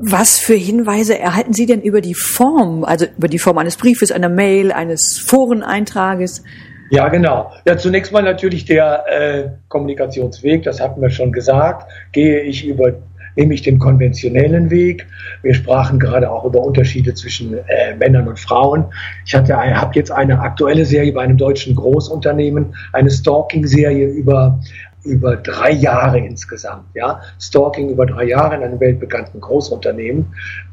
Was 0.00 0.38
für 0.38 0.54
Hinweise 0.54 1.18
erhalten 1.18 1.52
Sie 1.52 1.66
denn 1.66 1.82
über 1.82 2.00
die 2.00 2.14
Form, 2.14 2.84
also 2.84 3.06
über 3.16 3.26
die 3.26 3.40
Form 3.40 3.58
eines 3.58 3.76
Briefes, 3.76 4.12
einer 4.12 4.28
Mail, 4.28 4.70
eines 4.70 5.18
Foreneintrages? 5.18 6.44
Ja, 6.90 7.08
genau. 7.08 7.50
Ja, 7.66 7.76
zunächst 7.76 8.12
mal 8.12 8.22
natürlich 8.22 8.64
der 8.64 9.04
äh, 9.08 9.48
Kommunikationsweg, 9.68 10.62
das 10.62 10.80
hatten 10.80 11.02
wir 11.02 11.10
schon 11.10 11.32
gesagt. 11.32 11.90
Gehe 12.12 12.42
ich 12.42 12.64
über, 12.64 12.92
nehme 13.34 13.54
ich 13.54 13.62
den 13.62 13.80
konventionellen 13.80 14.70
Weg. 14.70 15.04
Wir 15.42 15.54
sprachen 15.54 15.98
gerade 15.98 16.30
auch 16.30 16.44
über 16.44 16.62
Unterschiede 16.62 17.12
zwischen 17.14 17.58
äh, 17.58 17.96
Männern 17.98 18.28
und 18.28 18.38
Frauen. 18.38 18.84
Ich 19.26 19.34
hatte, 19.34 19.56
habe 19.56 19.94
jetzt 19.96 20.12
eine 20.12 20.38
aktuelle 20.38 20.84
Serie 20.84 21.12
bei 21.12 21.22
einem 21.22 21.36
deutschen 21.36 21.74
Großunternehmen, 21.74 22.72
eine 22.92 23.10
Stalking-Serie 23.10 24.06
über 24.06 24.60
über 25.08 25.36
drei 25.36 25.72
Jahre 25.72 26.18
insgesamt. 26.18 26.84
Ja, 26.94 27.20
Stalking 27.40 27.88
über 27.90 28.06
drei 28.06 28.24
Jahre 28.24 28.56
in 28.56 28.62
einem 28.62 28.78
weltbekannten 28.80 29.40
Großunternehmen 29.40 30.26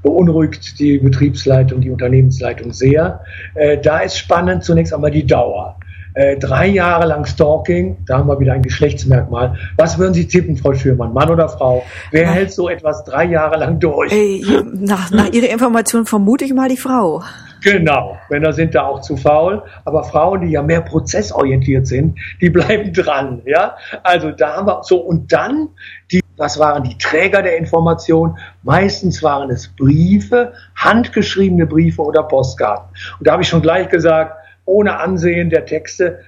beunruhigt 0.03 0.79
die 0.79 0.97
Betriebsleitung, 0.99 1.81
die 1.81 1.89
Unternehmensleitung 1.89 2.73
sehr. 2.73 3.21
Äh, 3.55 3.77
da 3.77 3.99
ist 3.99 4.17
spannend 4.17 4.63
zunächst 4.63 4.93
einmal 4.93 5.11
die 5.11 5.25
Dauer. 5.25 5.77
Äh, 6.15 6.37
drei 6.37 6.67
Jahre 6.67 7.07
lang 7.07 7.25
Stalking, 7.25 7.97
da 8.05 8.19
haben 8.19 8.29
wir 8.29 8.39
wieder 8.39 8.53
ein 8.53 8.61
Geschlechtsmerkmal. 8.61 9.57
Was 9.75 9.97
würden 9.97 10.13
Sie 10.13 10.25
tippen, 10.25 10.55
Frau 10.55 10.73
Schürmann, 10.73 11.13
Mann 11.13 11.29
oder 11.29 11.49
Frau? 11.49 11.83
Wer 12.11 12.27
hält 12.27 12.53
so 12.53 12.69
etwas 12.69 13.03
drei 13.03 13.25
Jahre 13.25 13.57
lang 13.57 13.79
durch? 13.79 14.13
Ey, 14.13 14.45
nach, 14.73 15.11
nach 15.11 15.29
Ihrer 15.33 15.49
Information 15.49 16.05
vermute 16.05 16.45
ich 16.45 16.53
mal 16.53 16.69
die 16.69 16.77
Frau. 16.77 17.21
Genau, 17.65 18.15
Männer 18.29 18.53
sind 18.53 18.75
da 18.75 18.85
auch 18.85 19.01
zu 19.01 19.17
faul, 19.17 19.63
aber 19.85 20.03
Frauen, 20.03 20.41
die 20.41 20.51
ja 20.51 20.61
mehr 20.61 20.81
prozessorientiert 20.81 21.87
sind, 21.87 22.15
die 22.39 22.51
bleiben 22.51 22.93
dran, 22.93 23.41
ja. 23.43 23.75
Also 24.03 24.29
da 24.29 24.57
haben 24.57 24.67
wir 24.67 24.83
so 24.83 24.97
und 24.97 25.33
dann 25.33 25.69
die 26.11 26.21
was 26.37 26.59
waren 26.59 26.83
die 26.83 26.95
Träger 26.97 27.41
der 27.41 27.57
Information? 27.57 28.37
Meistens 28.61 29.23
waren 29.23 29.49
es 29.49 29.69
Briefe, 29.69 30.53
handgeschriebene 30.75 31.65
Briefe 31.65 32.03
oder 32.03 32.23
Postkarten. 32.23 32.89
Und 33.17 33.25
da 33.25 33.31
habe 33.31 33.41
ich 33.41 33.47
schon 33.47 33.61
gleich 33.61 33.89
gesagt, 33.89 34.35
ohne 34.65 34.99
Ansehen 34.99 35.49
der 35.49 35.65
Texte, 35.65 36.19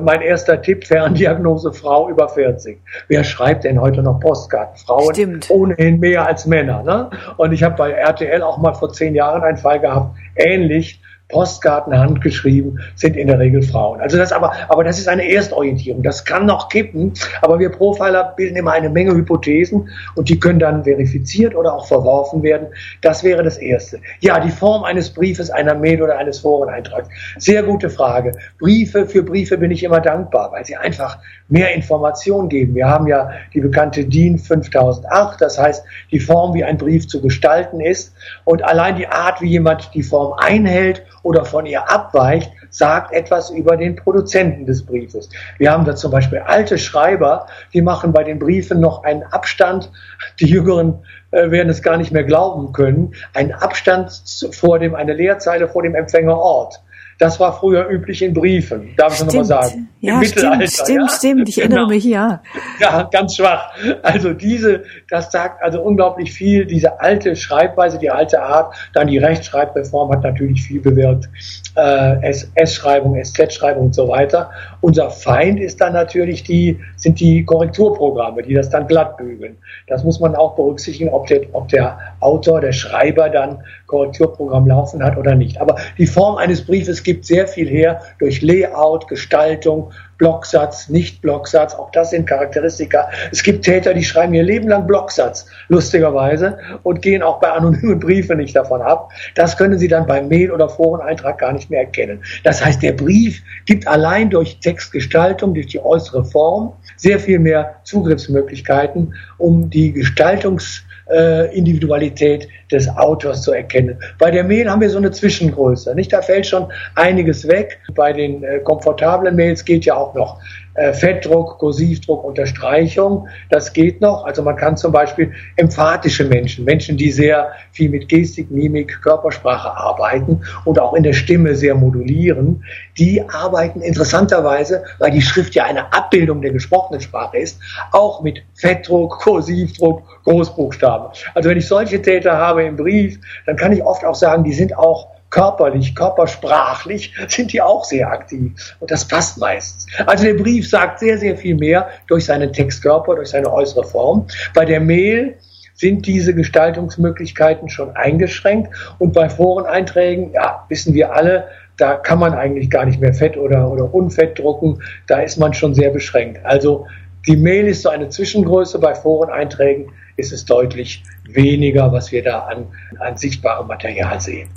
mein 0.00 0.20
erster 0.20 0.60
Tipp, 0.62 0.86
Ferndiagnose 0.86 1.72
Frau 1.72 2.08
über 2.08 2.28
40. 2.28 2.80
Wer 3.08 3.24
schreibt 3.24 3.64
denn 3.64 3.80
heute 3.80 4.02
noch 4.02 4.20
Postkarten? 4.20 4.76
Frauen 4.78 5.14
Stimmt. 5.14 5.50
ohnehin 5.50 5.98
mehr 5.98 6.26
als 6.26 6.46
Männer. 6.46 6.82
Ne? 6.82 7.10
Und 7.36 7.52
ich 7.52 7.62
habe 7.62 7.76
bei 7.76 7.90
RTL 7.90 8.42
auch 8.42 8.58
mal 8.58 8.74
vor 8.74 8.92
zehn 8.92 9.14
Jahren 9.14 9.42
einen 9.42 9.56
Fall 9.56 9.80
gehabt, 9.80 10.16
ähnlich. 10.36 11.00
Postkarten 11.30 11.96
handgeschrieben 11.96 12.80
sind 12.94 13.16
in 13.16 13.28
der 13.28 13.38
Regel 13.38 13.62
Frauen. 13.62 14.00
Also 14.00 14.16
das 14.16 14.32
aber, 14.32 14.52
aber 14.68 14.84
das 14.84 14.98
ist 14.98 15.08
eine 15.08 15.30
Erstorientierung. 15.30 16.02
Das 16.02 16.24
kann 16.24 16.46
noch 16.46 16.68
kippen, 16.68 17.12
aber 17.42 17.58
wir 17.58 17.70
Profiler 17.70 18.34
bilden 18.36 18.56
immer 18.56 18.72
eine 18.72 18.90
Menge 18.90 19.12
Hypothesen 19.14 19.88
und 20.14 20.28
die 20.28 20.38
können 20.38 20.58
dann 20.58 20.84
verifiziert 20.84 21.54
oder 21.54 21.74
auch 21.74 21.86
verworfen 21.86 22.42
werden. 22.42 22.68
Das 23.00 23.24
wäre 23.24 23.42
das 23.42 23.58
Erste. 23.58 24.00
Ja, 24.20 24.40
die 24.40 24.50
Form 24.50 24.84
eines 24.84 25.10
Briefes, 25.10 25.50
einer 25.50 25.74
Mail 25.74 26.02
oder 26.02 26.18
eines 26.18 26.40
Foreneintrags. 26.40 27.08
Sehr 27.38 27.62
gute 27.62 27.90
Frage. 27.90 28.32
Briefe, 28.58 29.06
für 29.06 29.22
Briefe 29.22 29.58
bin 29.58 29.70
ich 29.70 29.82
immer 29.82 30.00
dankbar, 30.00 30.52
weil 30.52 30.64
sie 30.64 30.76
einfach 30.76 31.18
mehr 31.50 31.74
Informationen 31.74 32.48
geben. 32.48 32.74
Wir 32.74 32.88
haben 32.88 33.06
ja 33.06 33.30
die 33.52 33.60
bekannte 33.60 34.04
DIN 34.04 34.38
5008, 34.38 35.40
das 35.40 35.58
heißt 35.58 35.84
die 36.10 36.20
Form, 36.20 36.54
wie 36.54 36.64
ein 36.64 36.78
Brief 36.78 37.08
zu 37.08 37.20
gestalten 37.20 37.80
ist 37.80 38.14
und 38.44 38.64
allein 38.64 38.96
die 38.96 39.08
Art, 39.08 39.42
wie 39.42 39.48
jemand 39.48 39.90
die 39.94 40.02
Form 40.02 40.32
einhält 40.38 41.04
oder 41.22 41.44
von 41.44 41.66
ihr 41.66 41.90
abweicht, 41.90 42.50
sagt 42.70 43.12
etwas 43.12 43.50
über 43.50 43.76
den 43.76 43.96
Produzenten 43.96 44.64
des 44.64 44.86
Briefes. 44.86 45.28
Wir 45.58 45.72
haben 45.72 45.84
da 45.84 45.96
zum 45.96 46.12
Beispiel 46.12 46.38
alte 46.38 46.78
Schreiber, 46.78 47.46
die 47.74 47.82
machen 47.82 48.12
bei 48.12 48.22
den 48.22 48.38
Briefen 48.38 48.80
noch 48.80 49.02
einen 49.02 49.24
Abstand. 49.24 49.90
Die 50.38 50.46
Jüngeren 50.46 51.00
äh, 51.32 51.50
werden 51.50 51.68
es 51.68 51.82
gar 51.82 51.96
nicht 51.96 52.12
mehr 52.12 52.24
glauben 52.24 52.72
können. 52.72 53.14
Einen 53.34 53.52
Abstand 53.52 54.12
vor 54.52 54.78
dem, 54.78 54.94
eine 54.94 55.14
Leerzeile 55.14 55.68
vor 55.68 55.82
dem 55.82 55.94
Empfängerort. 55.94 56.80
Das 57.20 57.38
war 57.38 57.52
früher 57.52 57.86
üblich 57.90 58.22
in 58.22 58.32
Briefen, 58.32 58.94
darf 58.96 59.12
ich 59.12 59.26
nochmal 59.26 59.44
sagen. 59.44 59.90
Ja, 60.00 60.14
Im 60.14 60.20
Mittelalter, 60.20 60.66
stimmt, 60.66 60.86
stimmt, 60.86 61.00
ja? 61.00 61.16
stimmt. 61.16 61.48
Ich 61.50 61.58
erinnere 61.58 61.80
genau. 61.80 61.88
mich, 61.90 62.04
ja. 62.04 62.42
Ja, 62.80 63.02
ganz 63.12 63.36
schwach. 63.36 63.74
Also 64.02 64.32
diese, 64.32 64.84
das 65.10 65.30
sagt 65.30 65.62
also 65.62 65.82
unglaublich 65.82 66.32
viel. 66.32 66.64
Diese 66.64 66.98
alte 66.98 67.36
Schreibweise, 67.36 67.98
die 67.98 68.10
alte 68.10 68.40
Art, 68.40 68.74
dann 68.94 69.08
die 69.08 69.18
Rechtschreibreform 69.18 70.10
hat 70.12 70.22
natürlich 70.22 70.62
viel 70.62 70.80
bewirkt. 70.80 71.28
Äh, 71.76 72.32
S-Schreibung, 72.54 73.22
SZ-Schreibung 73.22 73.86
und 73.86 73.94
so 73.94 74.08
weiter. 74.08 74.50
Unser 74.80 75.10
Feind 75.10 75.60
ist 75.60 75.78
dann 75.82 75.92
natürlich 75.92 76.42
die, 76.42 76.80
sind 76.96 77.20
die 77.20 77.44
Korrekturprogramme, 77.44 78.42
die 78.42 78.54
das 78.54 78.70
dann 78.70 78.86
glatt 78.86 79.18
bügeln. 79.18 79.58
Das 79.88 80.04
muss 80.04 80.20
man 80.20 80.34
auch 80.34 80.56
berücksichtigen, 80.56 81.10
ob 81.10 81.26
der, 81.26 81.42
ob 81.52 81.68
der 81.68 81.98
Autor, 82.20 82.62
der 82.62 82.72
Schreiber 82.72 83.28
dann 83.28 83.62
Korrekturprogramm 83.90 84.66
laufen 84.68 85.02
hat 85.02 85.18
oder 85.18 85.34
nicht. 85.34 85.60
Aber 85.60 85.76
die 85.98 86.06
Form 86.06 86.36
eines 86.36 86.64
Briefes 86.64 87.02
gibt 87.02 87.26
sehr 87.26 87.46
viel 87.48 87.68
her 87.68 88.00
durch 88.18 88.40
Layout, 88.40 89.08
Gestaltung, 89.08 89.90
Blocksatz, 90.16 90.88
Nicht-Blocksatz, 90.90 91.74
auch 91.74 91.90
das 91.92 92.10
sind 92.10 92.26
Charakteristika. 92.26 93.08
Es 93.32 93.42
gibt 93.42 93.64
Täter, 93.64 93.94
die 93.94 94.04
schreiben 94.04 94.34
ihr 94.34 94.42
Leben 94.42 94.68
lang 94.68 94.86
Blocksatz, 94.86 95.46
lustigerweise, 95.68 96.58
und 96.82 97.00
gehen 97.00 97.22
auch 97.22 97.40
bei 97.40 97.50
anonymen 97.50 97.98
Briefen 97.98 98.36
nicht 98.36 98.54
davon 98.54 98.82
ab. 98.82 99.10
Das 99.34 99.56
können 99.56 99.78
Sie 99.78 99.88
dann 99.88 100.06
beim 100.06 100.28
Mail- 100.28 100.52
oder 100.52 100.68
Foreneintrag 100.68 101.38
gar 101.38 101.52
nicht 101.52 101.70
mehr 101.70 101.80
erkennen. 101.80 102.22
Das 102.44 102.62
heißt, 102.62 102.82
der 102.82 102.92
Brief 102.92 103.42
gibt 103.64 103.88
allein 103.88 104.28
durch 104.28 104.60
Textgestaltung, 104.60 105.54
durch 105.54 105.68
die 105.68 105.82
äußere 105.82 106.24
Form 106.24 106.74
sehr 106.96 107.18
viel 107.18 107.38
mehr 107.38 107.76
Zugriffsmöglichkeiten, 107.84 109.14
um 109.38 109.70
die 109.70 109.92
Gestaltungs- 109.94 110.82
äh, 111.10 111.56
Individualität 111.56 112.48
des 112.70 112.88
Autors 112.88 113.42
zu 113.42 113.52
erkennen. 113.52 113.98
Bei 114.18 114.30
der 114.30 114.44
Mail 114.44 114.70
haben 114.70 114.80
wir 114.80 114.90
so 114.90 114.98
eine 114.98 115.10
Zwischengröße. 115.10 115.94
Nicht? 115.94 116.12
Da 116.12 116.22
fällt 116.22 116.46
schon 116.46 116.66
einiges 116.94 117.46
weg. 117.48 117.78
Bei 117.94 118.12
den 118.12 118.42
äh, 118.44 118.60
komfortablen 118.60 119.36
Mails 119.36 119.64
geht 119.64 119.84
ja 119.84 119.94
auch 119.94 120.14
noch 120.14 120.40
äh, 120.80 120.94
Fettdruck, 120.94 121.58
Kursivdruck, 121.58 122.24
Unterstreichung. 122.24 123.28
Das 123.50 123.74
geht 123.74 124.00
noch. 124.00 124.24
Also 124.24 124.42
man 124.42 124.56
kann 124.56 124.78
zum 124.78 124.92
Beispiel 124.92 125.30
emphatische 125.56 126.24
Menschen, 126.24 126.64
Menschen, 126.64 126.96
die 126.96 127.12
sehr 127.12 127.52
viel 127.72 127.90
mit 127.90 128.08
Gestik, 128.08 128.50
Mimik, 128.50 129.02
Körpersprache 129.02 129.76
arbeiten 129.76 130.40
und 130.64 130.80
auch 130.80 130.94
in 130.94 131.02
der 131.02 131.12
Stimme 131.12 131.54
sehr 131.54 131.74
modulieren, 131.74 132.64
die 132.96 133.22
arbeiten 133.28 133.82
interessanterweise, 133.82 134.82
weil 134.98 135.10
die 135.10 135.20
Schrift 135.20 135.54
ja 135.54 135.64
eine 135.64 135.92
Abbildung 135.92 136.40
der 136.40 136.52
gesprochenen 136.52 137.02
Sprache 137.02 137.36
ist, 137.36 137.60
auch 137.92 138.22
mit 138.22 138.42
Fettdruck, 138.54 139.18
Kursivdruck, 139.20 140.02
Großbuchstaben. 140.24 141.08
Also 141.34 141.50
wenn 141.50 141.58
ich 141.58 141.68
solche 141.68 142.00
Täter 142.00 142.38
habe 142.38 142.62
im 142.62 142.76
Brief, 142.76 143.20
dann 143.44 143.56
kann 143.56 143.72
ich 143.72 143.82
oft 143.82 144.02
auch 144.02 144.14
sagen, 144.14 144.44
die 144.44 144.54
sind 144.54 144.74
auch 144.78 145.08
körperlich, 145.30 145.94
körpersprachlich 145.94 147.14
sind 147.28 147.52
die 147.52 147.62
auch 147.62 147.84
sehr 147.84 148.10
aktiv. 148.10 148.52
Und 148.80 148.90
das 148.90 149.06
passt 149.06 149.38
meistens. 149.38 149.86
Also 150.06 150.24
der 150.24 150.34
Brief 150.34 150.68
sagt 150.68 150.98
sehr, 150.98 151.18
sehr 151.18 151.36
viel 151.36 151.56
mehr 151.56 151.88
durch 152.08 152.26
seinen 152.26 152.52
Textkörper, 152.52 153.14
durch 153.14 153.30
seine 153.30 153.52
äußere 153.52 153.84
Form. 153.84 154.26
Bei 154.54 154.64
der 154.64 154.80
Mail 154.80 155.36
sind 155.74 156.06
diese 156.06 156.34
Gestaltungsmöglichkeiten 156.34 157.68
schon 157.70 157.96
eingeschränkt. 157.96 158.68
Und 158.98 159.14
bei 159.14 159.30
Foreneinträgen, 159.30 160.32
ja, 160.32 160.64
wissen 160.68 160.92
wir 160.92 161.14
alle, 161.14 161.48
da 161.78 161.94
kann 161.94 162.18
man 162.18 162.34
eigentlich 162.34 162.68
gar 162.68 162.84
nicht 162.84 163.00
mehr 163.00 163.14
Fett 163.14 163.38
oder, 163.38 163.70
oder 163.70 163.94
Unfett 163.94 164.38
drucken. 164.38 164.82
Da 165.06 165.20
ist 165.20 165.38
man 165.38 165.54
schon 165.54 165.74
sehr 165.74 165.90
beschränkt. 165.90 166.44
Also 166.44 166.86
die 167.26 167.36
Mail 167.36 167.66
ist 167.66 167.82
so 167.82 167.88
eine 167.88 168.10
Zwischengröße. 168.10 168.78
Bei 168.78 168.94
Foreneinträgen 168.94 169.90
ist 170.16 170.32
es 170.32 170.44
deutlich 170.44 171.02
weniger, 171.24 171.90
was 171.92 172.12
wir 172.12 172.22
da 172.22 172.40
an, 172.40 172.66
an 172.98 173.16
sichtbarem 173.16 173.66
Material 173.66 174.20
sehen. 174.20 174.50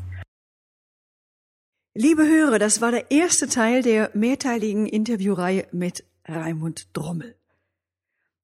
Liebe 1.96 2.28
Hörer, 2.28 2.58
das 2.58 2.82
war 2.82 2.90
der 2.90 3.12
erste 3.12 3.48
Teil 3.48 3.84
der 3.84 4.10
mehrteiligen 4.16 4.88
Interviewreihe 4.88 5.68
mit 5.72 6.04
Raimund 6.26 6.88
Drommel. 6.94 7.36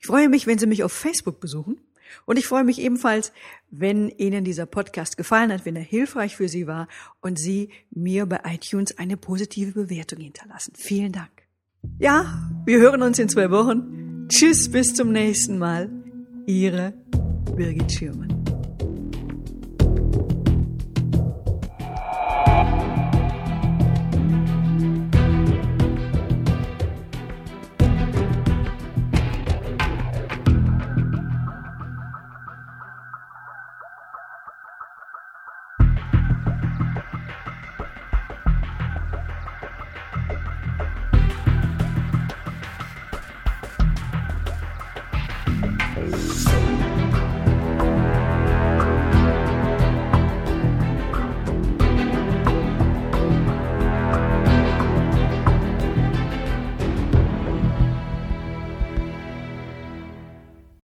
Ich 0.00 0.08
freue 0.08 0.28
mich, 0.28 0.48
wenn 0.48 0.58
Sie 0.58 0.66
mich 0.66 0.82
auf 0.82 0.92
Facebook 0.92 1.38
besuchen 1.38 1.80
und 2.26 2.38
ich 2.38 2.46
freue 2.46 2.64
mich 2.64 2.80
ebenfalls, 2.80 3.32
wenn 3.70 4.08
Ihnen 4.08 4.44
dieser 4.44 4.66
Podcast 4.66 5.16
gefallen 5.16 5.52
hat, 5.52 5.64
wenn 5.64 5.76
er 5.76 5.82
hilfreich 5.82 6.36
für 6.36 6.48
Sie 6.48 6.66
war 6.66 6.88
und 7.20 7.38
Sie 7.38 7.70
mir 7.90 8.26
bei 8.26 8.40
iTunes 8.44 8.98
eine 8.98 9.16
positive 9.16 9.72
Bewertung 9.72 10.20
hinterlassen. 10.20 10.72
Vielen 10.76 11.12
Dank. 11.12 11.30
Ja, 11.98 12.50
wir 12.66 12.78
hören 12.78 13.02
uns 13.02 13.18
in 13.18 13.28
zwei 13.28 13.50
Wochen. 13.50 14.26
Tschüss, 14.28 14.70
bis 14.70 14.94
zum 14.94 15.12
nächsten 15.12 15.58
Mal. 15.58 15.90
Ihre 16.46 16.94
Birgit 17.56 17.92
Schürmann. 17.92 18.39